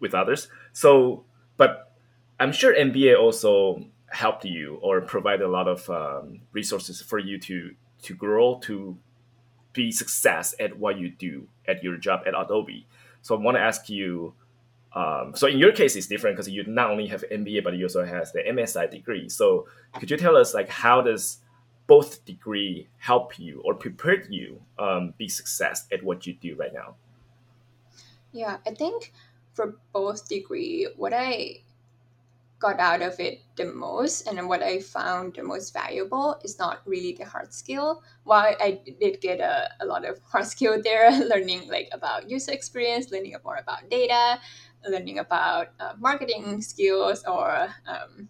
with 0.00 0.14
others. 0.14 0.48
So 0.72 1.24
but 1.56 1.92
i'm 2.40 2.50
sure 2.50 2.74
mba 2.74 3.18
also 3.18 3.84
helped 4.08 4.44
you 4.44 4.78
or 4.82 5.00
provide 5.00 5.40
a 5.42 5.48
lot 5.48 5.68
of 5.68 5.88
um, 5.90 6.40
resources 6.52 7.00
for 7.00 7.18
you 7.18 7.38
to 7.38 7.74
to 8.02 8.14
grow 8.14 8.58
to 8.62 8.96
be 9.72 9.90
success 9.92 10.54
at 10.60 10.78
what 10.78 10.98
you 10.98 11.10
do 11.10 11.48
at 11.66 11.82
your 11.82 11.96
job 11.96 12.22
at 12.26 12.34
Adobe. 12.38 12.86
So 13.22 13.36
I 13.36 13.38
want 13.38 13.56
to 13.56 13.60
ask 13.60 13.88
you. 13.88 14.34
Um, 14.94 15.32
so 15.34 15.46
in 15.46 15.58
your 15.58 15.72
case, 15.72 15.96
it's 15.96 16.06
different 16.06 16.36
because 16.36 16.50
you 16.50 16.64
not 16.64 16.90
only 16.90 17.06
have 17.06 17.24
MBA, 17.32 17.64
but 17.64 17.74
you 17.74 17.86
also 17.86 18.04
have 18.04 18.30
the 18.32 18.40
MSI 18.40 18.90
degree. 18.90 19.28
So 19.30 19.66
could 19.98 20.10
you 20.10 20.18
tell 20.18 20.36
us 20.36 20.52
like 20.52 20.68
how 20.68 21.00
does 21.00 21.38
both 21.86 22.24
degree 22.26 22.88
help 22.98 23.38
you 23.38 23.62
or 23.64 23.74
prepare 23.74 24.22
you 24.28 24.60
um, 24.78 25.14
be 25.16 25.28
success 25.28 25.86
at 25.90 26.02
what 26.02 26.26
you 26.26 26.34
do 26.34 26.54
right 26.56 26.74
now? 26.74 26.94
Yeah, 28.32 28.58
I 28.66 28.72
think 28.72 29.12
for 29.54 29.78
both 29.92 30.28
degree, 30.28 30.88
what 30.96 31.12
I 31.14 31.60
got 32.62 32.78
out 32.78 33.02
of 33.02 33.18
it 33.18 33.42
the 33.56 33.64
most 33.64 34.28
and 34.28 34.48
what 34.48 34.62
I 34.62 34.78
found 34.78 35.34
the 35.34 35.42
most 35.42 35.74
valuable 35.74 36.38
is 36.44 36.60
not 36.60 36.80
really 36.86 37.12
the 37.12 37.24
hard 37.24 37.52
skill. 37.52 38.04
While 38.22 38.54
I 38.60 38.78
did 39.00 39.20
get 39.20 39.40
a, 39.40 39.68
a 39.80 39.84
lot 39.84 40.06
of 40.06 40.20
hard 40.32 40.46
skill 40.46 40.80
there, 40.80 41.10
learning 41.10 41.68
like 41.68 41.88
about 41.90 42.30
user 42.30 42.52
experience, 42.52 43.10
learning 43.10 43.34
more 43.44 43.56
about 43.56 43.90
data, 43.90 44.38
learning 44.88 45.18
about 45.18 45.74
uh, 45.80 45.94
marketing 45.98 46.62
skills 46.62 47.24
or 47.26 47.68
um, 47.86 48.28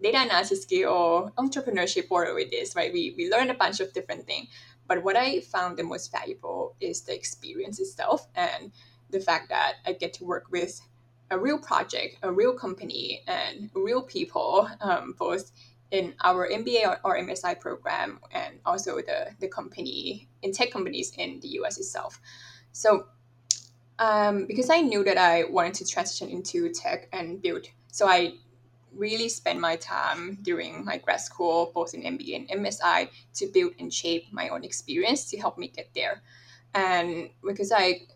data 0.00 0.22
analysis 0.22 0.62
skill, 0.62 1.32
entrepreneurship 1.36 2.06
or 2.08 2.32
with 2.34 2.50
this, 2.52 2.76
right? 2.76 2.92
We, 2.92 3.14
we 3.18 3.28
learned 3.28 3.50
a 3.50 3.54
bunch 3.54 3.80
of 3.80 3.92
different 3.92 4.26
things. 4.26 4.46
But 4.86 5.02
what 5.02 5.16
I 5.16 5.40
found 5.40 5.76
the 5.76 5.82
most 5.82 6.12
valuable 6.12 6.76
is 6.80 7.02
the 7.02 7.14
experience 7.14 7.80
itself 7.80 8.28
and 8.36 8.70
the 9.10 9.18
fact 9.18 9.48
that 9.48 9.74
I 9.84 9.92
get 9.92 10.12
to 10.14 10.24
work 10.24 10.44
with 10.52 10.80
a 11.30 11.38
real 11.38 11.58
project, 11.58 12.18
a 12.22 12.32
real 12.32 12.52
company, 12.52 13.22
and 13.26 13.70
real 13.74 14.02
people, 14.02 14.68
um, 14.80 15.14
both 15.18 15.50
in 15.90 16.14
our 16.24 16.48
MBA 16.48 16.86
or, 16.86 17.00
or, 17.04 17.18
MSI 17.18 17.58
program, 17.60 18.20
and 18.32 18.58
also 18.64 18.96
the 18.96 19.28
the 19.40 19.48
company 19.48 20.28
in 20.42 20.52
tech 20.52 20.70
companies 20.70 21.12
in 21.16 21.40
the 21.40 21.48
US 21.60 21.78
itself. 21.78 22.20
So, 22.72 23.06
um, 23.98 24.46
because 24.46 24.70
I 24.70 24.80
knew 24.80 25.04
that 25.04 25.18
I 25.18 25.44
wanted 25.44 25.74
to 25.74 25.86
transition 25.86 26.28
into 26.28 26.72
tech 26.72 27.08
and 27.12 27.40
build, 27.40 27.66
so 27.92 28.08
I 28.08 28.34
really 28.96 29.28
spent 29.28 29.60
my 29.60 29.76
time 29.76 30.38
during 30.42 30.84
my 30.84 30.96
grad 30.96 31.20
school, 31.20 31.70
both 31.74 31.94
in 31.94 32.02
MBA 32.02 32.48
and 32.50 32.64
MSI, 32.64 33.08
to 33.34 33.46
build 33.46 33.72
and 33.78 33.92
shape 33.92 34.32
my 34.32 34.48
own 34.48 34.64
experience 34.64 35.30
to 35.30 35.38
help 35.38 35.58
me 35.58 35.68
get 35.68 35.90
there. 35.94 36.22
And 36.74 37.30
because 37.42 37.72
I 37.72 38.06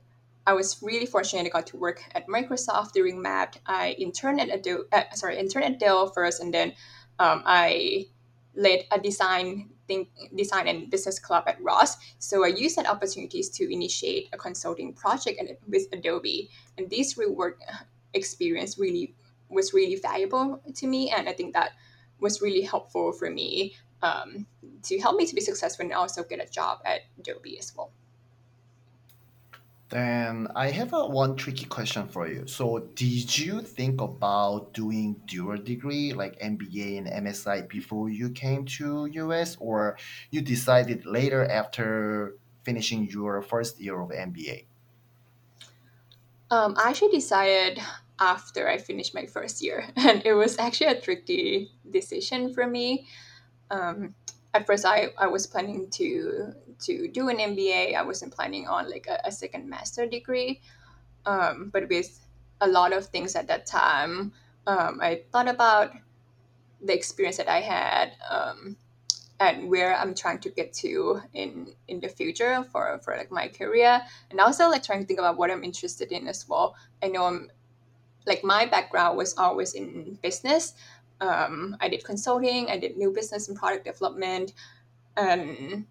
I 0.50 0.52
was 0.52 0.82
really 0.82 1.06
fortunate 1.06 1.46
I 1.46 1.48
got 1.48 1.68
to 1.68 1.76
work 1.76 2.02
at 2.12 2.26
Microsoft 2.26 2.90
during 2.90 3.22
MAP. 3.22 3.54
I 3.66 3.94
interned 4.00 4.40
at 4.40 4.52
Adobe, 4.52 4.82
uh, 4.90 5.04
sorry, 5.14 5.38
interned 5.38 5.64
at 5.64 5.78
Dell 5.78 6.08
first, 6.08 6.42
and 6.42 6.52
then 6.52 6.72
um, 7.20 7.44
I 7.46 8.06
led 8.56 8.80
a 8.90 8.98
design 8.98 9.70
think 9.86 10.08
design 10.34 10.66
and 10.66 10.90
business 10.90 11.20
club 11.20 11.44
at 11.46 11.62
Ross. 11.62 11.96
So 12.18 12.44
I 12.44 12.48
used 12.48 12.76
that 12.78 12.88
opportunities 12.88 13.48
to 13.50 13.72
initiate 13.72 14.28
a 14.32 14.36
consulting 14.36 14.92
project 14.92 15.40
with 15.68 15.86
Adobe, 15.92 16.50
and 16.76 16.90
this 16.90 17.16
real 17.16 17.32
work 17.32 17.60
experience 18.14 18.76
really 18.76 19.14
was 19.50 19.72
really 19.72 20.00
valuable 20.02 20.60
to 20.74 20.86
me, 20.88 21.12
and 21.16 21.28
I 21.28 21.32
think 21.32 21.54
that 21.54 21.74
was 22.18 22.42
really 22.42 22.62
helpful 22.62 23.12
for 23.12 23.30
me 23.30 23.76
um, 24.02 24.46
to 24.82 24.98
help 24.98 25.14
me 25.16 25.26
to 25.26 25.34
be 25.34 25.42
successful 25.42 25.84
and 25.84 25.94
also 25.94 26.24
get 26.24 26.44
a 26.44 26.50
job 26.50 26.80
at 26.84 27.02
Adobe 27.20 27.56
as 27.56 27.72
well. 27.76 27.92
Then 29.90 30.46
I 30.54 30.70
have 30.70 30.92
a 30.92 31.04
one 31.04 31.34
tricky 31.34 31.64
question 31.64 32.06
for 32.06 32.28
you. 32.28 32.46
So, 32.46 32.78
did 32.94 33.36
you 33.36 33.60
think 33.60 34.00
about 34.00 34.72
doing 34.72 35.16
dual 35.26 35.56
degree 35.58 36.12
like 36.12 36.38
MBA 36.38 36.98
and 36.98 37.26
MSI 37.26 37.68
before 37.68 38.08
you 38.08 38.30
came 38.30 38.64
to 38.78 39.06
US, 39.06 39.56
or 39.58 39.98
you 40.30 40.42
decided 40.42 41.06
later 41.06 41.44
after 41.44 42.36
finishing 42.62 43.10
your 43.10 43.42
first 43.42 43.80
year 43.80 44.00
of 44.00 44.10
MBA? 44.10 44.66
Um, 46.52 46.76
I 46.78 46.90
actually 46.90 47.10
decided 47.10 47.80
after 48.20 48.68
I 48.68 48.78
finished 48.78 49.12
my 49.12 49.26
first 49.26 49.60
year, 49.60 49.88
and 49.96 50.22
it 50.24 50.34
was 50.34 50.56
actually 50.58 50.94
a 50.94 51.00
tricky 51.00 51.72
decision 51.90 52.54
for 52.54 52.64
me. 52.64 53.06
Um, 53.72 54.14
at 54.54 54.66
first 54.66 54.84
I, 54.84 55.08
I 55.18 55.26
was 55.26 55.46
planning 55.46 55.88
to 55.90 56.52
to 56.80 57.08
do 57.08 57.28
an 57.28 57.38
MBA. 57.38 57.94
I 57.94 58.02
wasn't 58.02 58.34
planning 58.34 58.66
on 58.66 58.90
like 58.90 59.06
a, 59.06 59.20
a 59.24 59.32
second 59.32 59.68
master 59.68 60.06
degree. 60.06 60.60
Um, 61.26 61.70
but 61.72 61.88
with 61.88 62.18
a 62.60 62.66
lot 62.68 62.92
of 62.92 63.06
things 63.06 63.36
at 63.36 63.48
that 63.48 63.66
time, 63.66 64.32
um, 64.66 65.00
I 65.02 65.22
thought 65.30 65.48
about 65.48 65.92
the 66.80 66.94
experience 66.94 67.36
that 67.36 67.48
I 67.48 67.60
had 67.60 68.12
um, 68.30 68.76
and 69.38 69.68
where 69.68 69.94
I'm 69.96 70.14
trying 70.14 70.38
to 70.40 70.50
get 70.50 70.72
to 70.84 71.20
in 71.32 71.74
in 71.88 72.00
the 72.00 72.08
future 72.08 72.64
for 72.64 72.98
for 73.04 73.16
like 73.16 73.30
my 73.30 73.48
career, 73.48 74.02
and 74.30 74.40
also 74.40 74.68
like 74.68 74.82
trying 74.82 75.00
to 75.00 75.06
think 75.06 75.18
about 75.18 75.36
what 75.36 75.50
I'm 75.50 75.64
interested 75.64 76.12
in 76.12 76.28
as 76.28 76.48
well. 76.48 76.76
I 77.02 77.08
know 77.08 77.24
I'm 77.24 77.50
like 78.26 78.44
my 78.44 78.66
background 78.66 79.16
was 79.16 79.36
always 79.36 79.74
in 79.74 80.18
business, 80.22 80.74
um, 81.20 81.76
I 81.80 81.88
did 81.88 82.04
consulting, 82.04 82.68
I 82.70 82.78
did 82.78 82.96
new 82.96 83.12
business 83.12 83.48
and 83.48 83.56
product 83.56 83.84
development. 83.84 84.52
And 85.16 85.86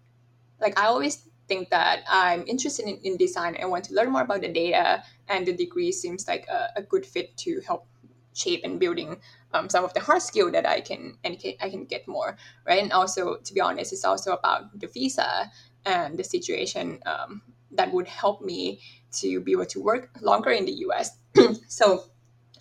like 0.60 0.78
I 0.78 0.86
always 0.86 1.28
think 1.48 1.70
that 1.70 2.04
I'm 2.08 2.44
interested 2.46 2.86
in, 2.86 2.98
in 3.02 3.16
design 3.16 3.56
and 3.56 3.70
want 3.70 3.84
to 3.86 3.94
learn 3.94 4.10
more 4.10 4.22
about 4.22 4.40
the 4.40 4.52
data 4.52 5.02
and 5.28 5.46
the 5.46 5.52
degree 5.52 5.92
seems 5.92 6.28
like 6.28 6.46
a, 6.48 6.68
a 6.76 6.82
good 6.82 7.04
fit 7.04 7.36
to 7.38 7.60
help 7.66 7.86
shape 8.34 8.60
and 8.62 8.78
building 8.78 9.20
um, 9.52 9.68
some 9.68 9.84
of 9.84 9.92
the 9.94 10.00
hard 10.00 10.22
skill 10.22 10.50
that 10.52 10.64
I 10.64 10.80
can 10.80 11.18
and 11.24 11.36
I 11.60 11.68
can 11.68 11.84
get 11.84 12.06
more 12.06 12.36
right 12.64 12.80
and 12.80 12.92
also 12.92 13.38
to 13.38 13.52
be 13.52 13.60
honest 13.60 13.92
it's 13.92 14.04
also 14.04 14.32
about 14.32 14.78
the 14.78 14.86
visa 14.86 15.50
and 15.84 16.16
the 16.16 16.22
situation 16.22 17.00
um, 17.04 17.42
that 17.72 17.92
would 17.92 18.06
help 18.06 18.40
me 18.42 18.80
to 19.20 19.40
be 19.40 19.50
able 19.52 19.66
to 19.66 19.82
work 19.82 20.10
longer 20.20 20.50
in 20.50 20.64
the 20.64 20.76
US 20.86 21.18
so 21.68 22.04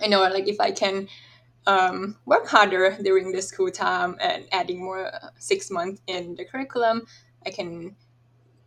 I 0.02 0.08
know 0.08 0.22
like 0.22 0.48
if 0.48 0.60
I 0.60 0.72
can 0.72 1.08
um, 1.68 2.18
work 2.26 2.48
harder 2.48 2.98
during 3.02 3.32
the 3.32 3.42
school 3.42 3.72
time 3.72 4.18
and 4.20 4.46
adding 4.52 4.84
more 4.84 5.08
uh, 5.08 5.30
six 5.38 5.70
months 5.70 6.02
in 6.08 6.36
the 6.36 6.46
curriculum, 6.46 7.06
I 7.46 7.52
can 7.52 7.96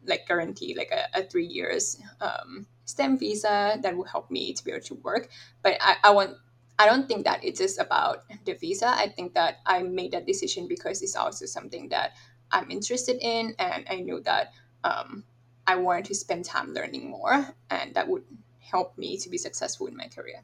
like 0.06 0.26
guarantee 0.26 0.74
like 0.76 0.90
a, 0.92 1.20
a 1.20 1.22
three 1.24 1.46
years 1.46 2.00
um, 2.20 2.66
STEM 2.84 3.18
visa 3.18 3.78
that 3.82 3.96
will 3.96 4.04
help 4.04 4.30
me 4.30 4.52
to 4.52 4.64
be 4.64 4.72
able 4.72 4.82
to 4.82 4.94
work. 4.96 5.28
But 5.62 5.76
I, 5.80 5.96
I 6.04 6.10
want 6.10 6.36
I 6.78 6.86
don't 6.86 7.06
think 7.06 7.24
that 7.24 7.44
it 7.44 7.52
is 7.52 7.58
just 7.58 7.78
about 7.78 8.24
the 8.44 8.54
visa. 8.54 8.88
I 8.88 9.08
think 9.08 9.34
that 9.34 9.58
I 9.66 9.82
made 9.82 10.12
that 10.12 10.26
decision 10.26 10.66
because 10.66 11.02
it's 11.02 11.14
also 11.14 11.46
something 11.46 11.88
that 11.90 12.12
I'm 12.50 12.70
interested 12.70 13.18
in, 13.20 13.54
and 13.58 13.86
I 13.88 13.96
knew 13.96 14.20
that 14.20 14.52
um, 14.82 15.24
I 15.66 15.76
wanted 15.76 16.06
to 16.06 16.14
spend 16.14 16.44
time 16.44 16.72
learning 16.74 17.08
more, 17.08 17.54
and 17.70 17.94
that 17.94 18.08
would 18.08 18.24
help 18.58 18.96
me 18.98 19.16
to 19.18 19.28
be 19.28 19.38
successful 19.38 19.86
in 19.86 19.96
my 19.96 20.08
career. 20.08 20.42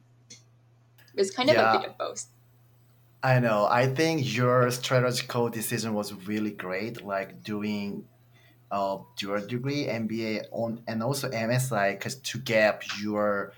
It's 1.15 1.31
kind 1.31 1.51
of 1.51 1.57
yeah. 1.57 1.75
a 1.75 1.81
bit 1.81 1.89
of 1.89 1.99
both. 1.99 2.27
I 3.23 3.41
know. 3.41 3.67
I 3.69 3.87
think 3.87 4.37
your 4.37 4.71
strategical 4.71 5.49
decision 5.49 5.93
was 5.95 6.13
really 6.27 6.53
great, 6.53 7.05
like 7.05 7.43
doing 7.43 8.07
uh, 8.71 8.99
a 9.01 9.05
dual 9.17 9.45
degree 9.45 9.87
MBA 9.87 10.45
on 10.53 10.83
and 10.87 11.03
also 11.03 11.29
MSI, 11.29 11.93
because 11.93 12.17
to 12.17 12.39
gap 12.39 12.83
your 13.01 13.53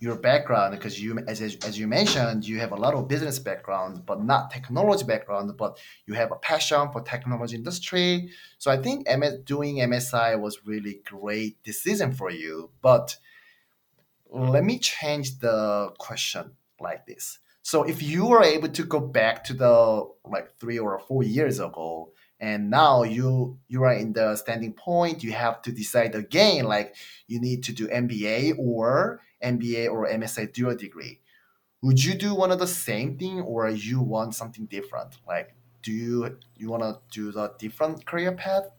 your 0.00 0.16
background, 0.16 0.74
because 0.74 1.02
you 1.02 1.18
as, 1.28 1.42
as 1.42 1.78
you 1.78 1.86
mentioned, 1.86 2.46
you 2.46 2.60
have 2.60 2.72
a 2.72 2.76
lot 2.76 2.94
of 2.94 3.08
business 3.08 3.38
background, 3.38 4.06
but 4.06 4.24
not 4.24 4.50
technology 4.50 5.04
background, 5.04 5.54
but 5.58 5.78
you 6.06 6.14
have 6.14 6.32
a 6.32 6.36
passion 6.36 6.90
for 6.90 7.02
technology 7.02 7.56
industry. 7.56 8.30
So 8.56 8.70
I 8.70 8.78
think 8.78 9.06
MS, 9.06 9.40
doing 9.44 9.76
MSI 9.76 10.40
was 10.40 10.64
really 10.64 11.00
great 11.04 11.62
decision 11.62 12.12
for 12.12 12.30
you. 12.30 12.70
But 12.80 13.16
let 14.30 14.64
me 14.64 14.78
change 14.78 15.40
the 15.40 15.92
question 15.98 16.52
like 16.80 17.06
this 17.06 17.38
so 17.68 17.82
if 17.82 18.02
you 18.02 18.24
were 18.24 18.42
able 18.42 18.70
to 18.70 18.82
go 18.82 18.98
back 18.98 19.44
to 19.44 19.52
the 19.52 20.08
like 20.24 20.58
three 20.58 20.78
or 20.78 20.98
four 20.98 21.22
years 21.22 21.60
ago, 21.60 22.12
and 22.40 22.70
now 22.70 23.02
you 23.02 23.58
you 23.68 23.82
are 23.82 23.92
in 23.92 24.14
the 24.14 24.36
standing 24.36 24.72
point, 24.72 25.22
you 25.22 25.32
have 25.32 25.60
to 25.64 25.70
decide 25.70 26.14
again, 26.14 26.64
like 26.64 26.96
you 27.26 27.38
need 27.38 27.62
to 27.64 27.72
do 27.74 27.86
MBA 27.88 28.58
or 28.58 29.20
MBA 29.44 29.92
or 29.92 30.08
MSI 30.08 30.50
dual 30.50 30.76
degree. 30.76 31.20
Would 31.82 32.02
you 32.02 32.14
do 32.14 32.34
one 32.34 32.50
of 32.50 32.58
the 32.58 32.66
same 32.66 33.18
thing, 33.18 33.42
or 33.42 33.68
you 33.68 34.00
want 34.00 34.34
something 34.34 34.64
different? 34.64 35.18
Like, 35.28 35.54
do 35.82 35.92
you 35.92 36.38
you 36.56 36.70
want 36.70 36.84
to 36.84 37.00
do 37.10 37.32
the 37.32 37.52
different 37.58 38.06
career 38.06 38.32
path? 38.32 38.70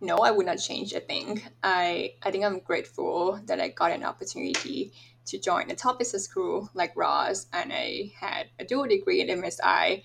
No, 0.00 0.16
I 0.16 0.32
would 0.32 0.46
not 0.46 0.58
change 0.58 0.92
a 0.92 1.00
thing. 1.00 1.42
I 1.62 2.14
I 2.24 2.32
think 2.32 2.44
I'm 2.44 2.58
grateful 2.58 3.40
that 3.46 3.60
I 3.60 3.68
got 3.68 3.92
an 3.92 4.02
opportunity 4.02 4.92
to 5.26 5.38
join 5.38 5.70
a 5.70 5.74
top 5.74 5.98
business 5.98 6.24
school 6.24 6.70
like 6.74 6.92
Ross, 6.96 7.46
and 7.52 7.72
I 7.72 8.12
had 8.18 8.46
a 8.58 8.64
dual 8.64 8.86
degree 8.86 9.20
in 9.20 9.40
MSI. 9.40 10.02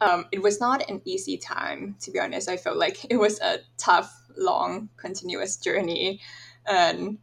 Um, 0.00 0.26
it 0.32 0.42
was 0.42 0.60
not 0.60 0.88
an 0.90 1.00
easy 1.04 1.36
time, 1.36 1.96
to 2.00 2.10
be 2.10 2.18
honest. 2.18 2.48
I 2.48 2.56
felt 2.56 2.76
like 2.76 3.04
it 3.10 3.16
was 3.16 3.40
a 3.40 3.58
tough, 3.78 4.12
long, 4.36 4.88
continuous 4.96 5.56
journey, 5.56 6.20
and 6.66 7.18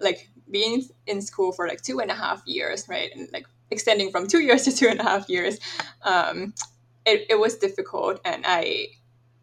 like 0.00 0.28
being 0.50 0.84
in 1.06 1.20
school 1.22 1.52
for 1.52 1.66
like 1.66 1.82
two 1.82 2.00
and 2.00 2.10
a 2.10 2.14
half 2.14 2.42
years, 2.46 2.88
right, 2.88 3.10
and 3.14 3.28
like 3.32 3.46
extending 3.70 4.10
from 4.10 4.26
two 4.26 4.40
years 4.40 4.62
to 4.64 4.72
two 4.72 4.88
and 4.88 5.00
a 5.00 5.04
half 5.04 5.28
years, 5.28 5.58
um, 6.02 6.54
it, 7.04 7.26
it 7.30 7.38
was 7.38 7.56
difficult, 7.56 8.20
and 8.24 8.44
I 8.46 8.88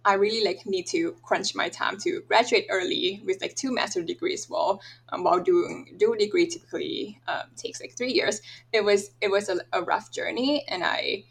I 0.06 0.16
really 0.16 0.44
like 0.44 0.66
need 0.66 0.88
to 0.88 1.14
crunch 1.24 1.56
my 1.56 1.70
time 1.70 1.98
to 2.00 2.22
graduate 2.28 2.68
early 2.70 3.22
with 3.26 3.42
like 3.42 3.56
two 3.56 3.74
master 3.74 4.04
degrees. 4.04 4.50
Well, 4.50 4.82
um, 5.10 5.24
while 5.24 5.40
doing 5.40 5.96
dual 5.98 6.16
degree 6.16 6.48
typically 6.48 7.20
um, 7.28 7.44
takes 7.56 7.80
like 7.80 7.94
three 7.96 8.12
years. 8.12 8.42
It 8.74 8.84
was 8.84 9.12
it 9.22 9.32
was 9.32 9.50
a, 9.50 9.60
a 9.72 9.82
rough 9.82 10.12
journey, 10.12 10.66
and 10.68 10.84
I 10.84 11.24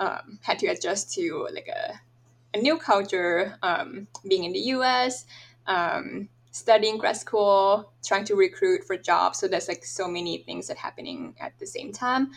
um, 0.00 0.38
had 0.42 0.58
to 0.60 0.66
adjust 0.68 1.12
to 1.14 1.46
like 1.52 1.68
a, 1.68 2.00
a 2.56 2.60
new 2.60 2.78
culture, 2.78 3.58
um, 3.62 4.08
being 4.26 4.44
in 4.44 4.52
the 4.52 4.60
U.S., 4.76 5.26
um, 5.66 6.28
studying 6.52 6.96
grad 6.96 7.16
school, 7.18 7.92
trying 8.02 8.24
to 8.24 8.34
recruit 8.34 8.84
for 8.84 8.96
jobs. 8.96 9.38
So 9.38 9.48
there's 9.48 9.68
like 9.68 9.84
so 9.84 10.08
many 10.08 10.38
things 10.38 10.68
that 10.68 10.78
happening 10.78 11.34
at 11.38 11.58
the 11.58 11.66
same 11.66 11.92
time. 11.92 12.30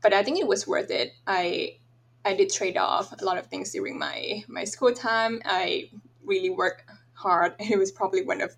But 0.00 0.14
I 0.14 0.22
think 0.22 0.38
it 0.38 0.46
was 0.46 0.66
worth 0.66 0.90
it. 0.90 1.12
I 1.26 1.76
I 2.24 2.34
did 2.34 2.50
trade 2.50 2.76
off 2.76 3.12
a 3.20 3.24
lot 3.24 3.38
of 3.38 3.46
things 3.46 3.72
during 3.72 3.98
my 3.98 4.44
my 4.48 4.64
school 4.64 4.92
time. 4.92 5.42
I 5.44 5.90
really 6.24 6.50
worked 6.50 6.84
hard. 7.14 7.54
And 7.58 7.70
it 7.74 7.78
was 7.78 7.90
probably 7.90 8.22
one 8.22 8.40
of 8.40 8.54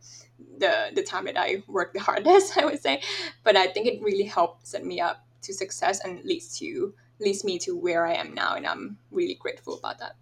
the 0.58 0.90
the 0.94 1.02
time 1.02 1.24
that 1.26 1.36
I 1.38 1.62
worked 1.66 1.94
the 1.94 2.00
hardest, 2.00 2.56
I 2.60 2.64
would 2.64 2.80
say. 2.80 3.02
But 3.44 3.56
I 3.56 3.68
think 3.68 3.86
it 3.86 4.02
really 4.02 4.24
helped 4.24 4.66
set 4.66 4.84
me 4.84 5.00
up 5.00 5.24
to 5.42 5.54
success 5.54 6.04
and 6.04 6.24
leads 6.24 6.58
to 6.58 6.94
leads 7.18 7.44
me 7.44 7.58
to 7.60 7.76
where 7.76 8.06
I 8.06 8.14
am 8.14 8.34
now, 8.34 8.54
and 8.56 8.66
I'm 8.66 8.98
really 9.10 9.34
grateful 9.34 9.78
about 9.78 9.98
that. 10.00 10.16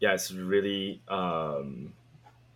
Yeah, 0.00 0.14
it's 0.14 0.30
really 0.30 1.02
um, 1.08 1.92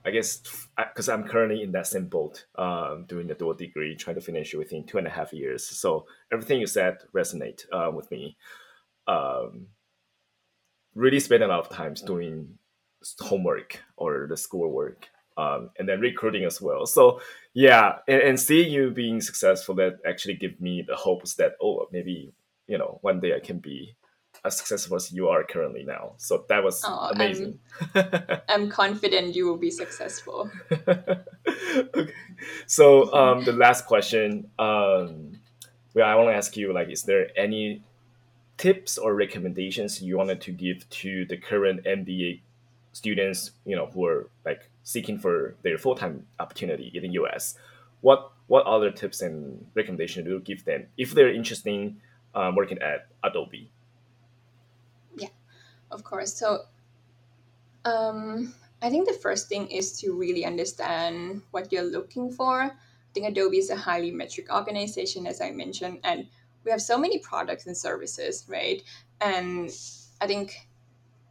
I 0.04 0.10
guess 0.10 0.42
because 0.76 1.08
I'm 1.08 1.24
currently 1.24 1.62
in 1.62 1.72
that 1.72 1.86
same 1.86 2.06
boat, 2.06 2.44
um, 2.56 3.04
doing 3.08 3.28
the 3.28 3.34
dual 3.34 3.54
degree, 3.54 3.94
trying 3.94 4.16
to 4.16 4.20
finish 4.20 4.54
within 4.54 4.84
two 4.84 4.98
and 4.98 5.06
a 5.06 5.10
half 5.10 5.32
years. 5.32 5.64
So 5.64 6.06
everything 6.32 6.60
you 6.60 6.66
said 6.66 6.98
resonate 7.14 7.64
uh, 7.72 7.90
with 7.90 8.10
me. 8.10 8.36
Um, 9.06 9.66
really 10.94 11.20
spend 11.20 11.42
a 11.42 11.48
lot 11.48 11.60
of 11.60 11.68
times 11.70 12.02
doing 12.02 12.58
homework 13.20 13.82
or 13.96 14.26
the 14.28 14.36
schoolwork, 14.36 15.08
um, 15.36 15.70
and 15.78 15.88
then 15.88 16.00
recruiting 16.00 16.44
as 16.44 16.60
well. 16.60 16.86
So 16.86 17.20
yeah, 17.54 17.98
and, 18.06 18.22
and 18.22 18.40
seeing 18.40 18.72
you 18.72 18.90
being 18.90 19.20
successful, 19.20 19.74
that 19.76 19.98
actually 20.06 20.34
give 20.34 20.60
me 20.60 20.82
the 20.86 20.96
hopes 20.96 21.34
that 21.34 21.56
oh 21.60 21.86
maybe 21.92 22.32
you 22.66 22.78
know 22.78 22.98
one 23.02 23.20
day 23.20 23.34
I 23.34 23.40
can 23.40 23.58
be 23.58 23.96
as 24.44 24.56
successful 24.56 24.96
as 24.96 25.12
you 25.12 25.28
are 25.28 25.44
currently 25.44 25.84
now. 25.84 26.14
So 26.16 26.44
that 26.48 26.64
was 26.64 26.82
oh, 26.84 27.10
amazing. 27.12 27.58
I'm, 27.94 28.40
I'm, 28.48 28.70
confident 28.70 29.36
you 29.36 29.46
will 29.46 29.56
be 29.56 29.70
successful. 29.70 30.50
okay. 30.88 32.12
So 32.66 33.12
um, 33.14 33.44
the 33.44 33.52
last 33.52 33.86
question, 33.86 34.50
um, 34.58 35.32
well, 35.94 36.06
I 36.06 36.14
want 36.16 36.30
to 36.30 36.34
ask 36.34 36.56
you, 36.56 36.72
like, 36.72 36.88
is 36.88 37.02
there 37.02 37.28
any 37.36 37.84
tips 38.62 38.96
or 38.96 39.12
recommendations 39.16 40.00
you 40.00 40.16
wanted 40.16 40.40
to 40.40 40.52
give 40.52 40.88
to 40.88 41.24
the 41.24 41.36
current 41.36 41.82
MBA 41.82 42.42
students, 42.92 43.50
you 43.66 43.74
know, 43.74 43.86
who 43.86 44.06
are 44.06 44.30
like 44.46 44.70
seeking 44.84 45.18
for 45.18 45.56
their 45.64 45.76
full 45.76 45.96
time 45.96 46.26
opportunity 46.38 46.92
in 46.94 47.02
the 47.02 47.08
US? 47.22 47.56
What 48.02 48.30
what 48.46 48.64
other 48.64 48.92
tips 48.92 49.20
and 49.20 49.66
recommendations 49.74 50.26
do 50.26 50.30
you 50.30 50.38
give 50.38 50.64
them 50.64 50.86
if 50.96 51.10
they're 51.10 51.34
interested 51.34 51.74
in 51.74 51.96
um, 52.36 52.54
working 52.54 52.78
at 52.78 53.08
Adobe? 53.24 53.68
Yeah, 55.16 55.34
of 55.90 56.04
course. 56.04 56.32
So, 56.32 56.60
um, 57.84 58.54
I 58.80 58.90
think 58.90 59.08
the 59.08 59.18
first 59.26 59.48
thing 59.48 59.66
is 59.66 59.98
to 60.00 60.12
really 60.12 60.44
understand 60.44 61.42
what 61.50 61.72
you're 61.72 61.90
looking 61.98 62.30
for. 62.30 62.62
I 62.62 63.10
think 63.12 63.26
Adobe 63.26 63.58
is 63.58 63.70
a 63.70 63.76
highly 63.76 64.12
metric 64.12 64.54
organization, 64.54 65.26
as 65.26 65.40
I 65.40 65.50
mentioned, 65.50 65.98
and 66.04 66.28
we 66.64 66.70
have 66.70 66.82
so 66.82 66.98
many 66.98 67.18
products 67.18 67.66
and 67.66 67.76
services, 67.76 68.44
right? 68.48 68.82
And 69.20 69.70
I 70.20 70.26
think 70.26 70.68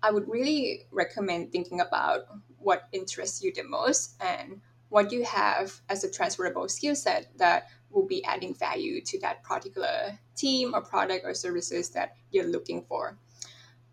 I 0.03 0.11
would 0.11 0.27
really 0.27 0.88
recommend 0.91 1.51
thinking 1.51 1.82
about 1.82 2.21
what 2.59 2.88
interests 2.91 3.43
you 3.43 3.53
the 3.53 3.63
most 3.63 4.21
and 4.21 4.61
what 4.89 5.11
you 5.11 5.23
have 5.23 5.79
as 5.89 6.03
a 6.03 6.11
transferable 6.11 6.67
skill 6.67 6.95
set 6.95 7.27
that 7.38 7.67
will 7.91 8.05
be 8.05 8.23
adding 8.25 8.53
value 8.53 9.01
to 9.01 9.19
that 9.19 9.43
particular 9.43 10.17
team 10.36 10.73
or 10.73 10.82
product 10.82 11.25
or 11.25 11.34
services 11.34 11.89
that 11.89 12.15
you're 12.32 12.47
looking 12.47 12.84
for. 12.84 13.17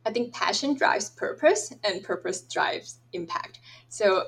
I 0.07 0.13
think 0.13 0.33
passion 0.33 0.75
drives 0.75 1.11
purpose 1.11 1.73
and 1.85 2.03
purpose 2.03 2.41
drives 2.41 2.99
impact. 3.13 3.61
So, 3.89 4.25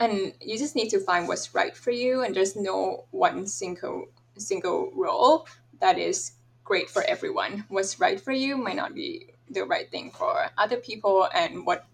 and 0.00 0.32
you 0.40 0.58
just 0.58 0.74
need 0.74 0.88
to 0.90 1.00
find 1.00 1.28
what's 1.28 1.54
right 1.54 1.76
for 1.76 1.90
you, 1.90 2.22
and 2.22 2.34
there's 2.34 2.56
no 2.56 3.04
one 3.10 3.46
single 3.46 4.06
single 4.36 4.90
role 4.94 5.46
that 5.84 5.98
is 5.98 6.32
great 6.64 6.88
for 6.88 7.02
everyone. 7.02 7.66
What's 7.68 8.00
right 8.00 8.18
for 8.18 8.32
you 8.32 8.56
might 8.56 8.76
not 8.76 8.94
be 8.94 9.34
the 9.50 9.66
right 9.66 9.90
thing 9.90 10.10
for 10.10 10.48
other 10.56 10.78
people, 10.78 11.28
and 11.34 11.66
what 11.66 11.84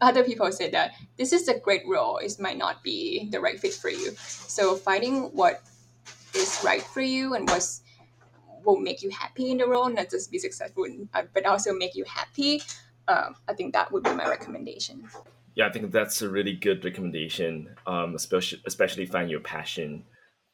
other 0.00 0.24
people 0.24 0.50
say 0.50 0.70
that 0.70 0.92
this 1.18 1.34
is 1.34 1.46
a 1.46 1.58
great 1.58 1.82
role, 1.86 2.16
it 2.16 2.34
might 2.40 2.56
not 2.56 2.82
be 2.82 3.28
the 3.30 3.38
right 3.38 3.60
fit 3.60 3.74
for 3.74 3.90
you. 3.90 4.12
So 4.16 4.74
finding 4.74 5.24
what 5.36 5.60
is 6.34 6.62
right 6.64 6.82
for 6.82 7.02
you 7.02 7.34
and 7.34 7.46
what's 7.50 7.82
will 8.64 8.80
make 8.80 9.02
you 9.02 9.10
happy 9.10 9.50
in 9.50 9.58
the 9.58 9.66
role, 9.66 9.88
not 9.90 10.10
just 10.10 10.30
be 10.30 10.38
successful, 10.38 10.86
uh, 11.12 11.22
but 11.34 11.44
also 11.44 11.74
make 11.74 11.94
you 11.94 12.04
happy. 12.04 12.62
Um, 13.06 13.36
I 13.48 13.52
think 13.52 13.74
that 13.74 13.92
would 13.92 14.02
be 14.02 14.14
my 14.14 14.28
recommendation. 14.28 15.08
Yeah, 15.54 15.66
I 15.66 15.72
think 15.72 15.92
that's 15.92 16.22
a 16.22 16.28
really 16.28 16.54
good 16.54 16.84
recommendation. 16.84 17.76
Um, 17.86 18.14
especially 18.14 18.62
especially 18.66 19.04
find 19.04 19.30
your 19.30 19.40
passion. 19.40 20.04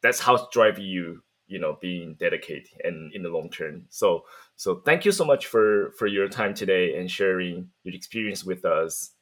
That's 0.03 0.21
how 0.21 0.37
to 0.37 0.47
drive 0.53 0.79
you 0.79 1.23
you 1.47 1.59
know 1.59 1.79
being 1.81 2.15
dedicated 2.19 2.69
and 2.85 3.13
in 3.15 3.23
the 3.23 3.29
long 3.29 3.49
term 3.51 3.85
so 3.89 4.25
so 4.57 4.83
thank 4.85 5.05
you 5.05 5.13
so 5.13 5.25
much 5.25 5.47
for 5.47 5.93
for 5.99 6.07
your 6.07 6.29
time 6.29 6.55
today 6.55 6.97
and 6.97 7.11
sharing 7.11 7.69
your 7.85 7.95
experience 7.95 8.45
with 8.45 8.65
us 8.65 9.13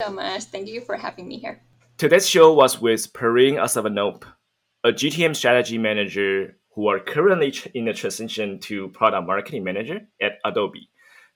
so 0.00 0.10
much 0.10 0.44
thank 0.44 0.68
you 0.68 0.80
for 0.80 0.96
having 0.96 1.26
me 1.28 1.38
here 1.38 1.62
today's 1.98 2.28
show 2.28 2.52
was 2.52 2.80
with 2.80 3.12
Perrine 3.12 3.54
Asavanope, 3.54 4.24
a 4.82 4.88
GTM 4.88 5.36
strategy 5.36 5.78
manager 5.78 6.56
who 6.74 6.88
are 6.88 6.98
currently 6.98 7.54
in 7.74 7.84
the 7.84 7.92
transition 7.92 8.58
to 8.60 8.88
product 8.88 9.26
marketing 9.26 9.62
manager 9.62 10.00
at 10.20 10.32
Adobe. 10.44 10.88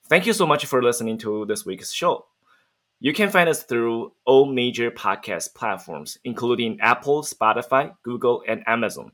Thank 0.08 0.26
you 0.26 0.32
so 0.32 0.46
much 0.46 0.66
for 0.66 0.82
listening 0.82 1.18
to 1.18 1.44
this 1.46 1.66
week's 1.66 1.92
show. 1.92 2.26
You 2.98 3.12
can 3.12 3.28
find 3.28 3.46
us 3.46 3.62
through 3.62 4.12
all 4.24 4.46
major 4.46 4.90
podcast 4.90 5.54
platforms, 5.54 6.16
including 6.24 6.80
Apple, 6.80 7.22
Spotify, 7.22 7.94
Google, 8.02 8.42
and 8.48 8.62
Amazon. 8.66 9.12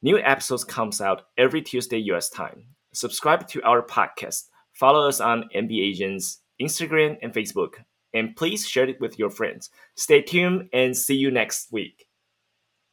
New 0.00 0.18
episodes 0.18 0.64
comes 0.64 1.02
out 1.02 1.22
every 1.36 1.60
Tuesday 1.60 1.98
US 1.98 2.30
time. 2.30 2.64
Subscribe 2.94 3.46
to 3.48 3.62
our 3.62 3.82
podcast. 3.82 4.44
Follow 4.72 5.06
us 5.06 5.20
on 5.20 5.50
MBA 5.54 5.90
Agents, 5.90 6.40
Instagram, 6.62 7.18
and 7.20 7.34
Facebook. 7.34 7.74
And 8.14 8.34
please 8.34 8.66
share 8.66 8.88
it 8.88 9.00
with 9.00 9.18
your 9.18 9.30
friends. 9.30 9.68
Stay 9.96 10.22
tuned 10.22 10.70
and 10.72 10.96
see 10.96 11.14
you 11.14 11.30
next 11.30 11.70
week. 11.70 12.06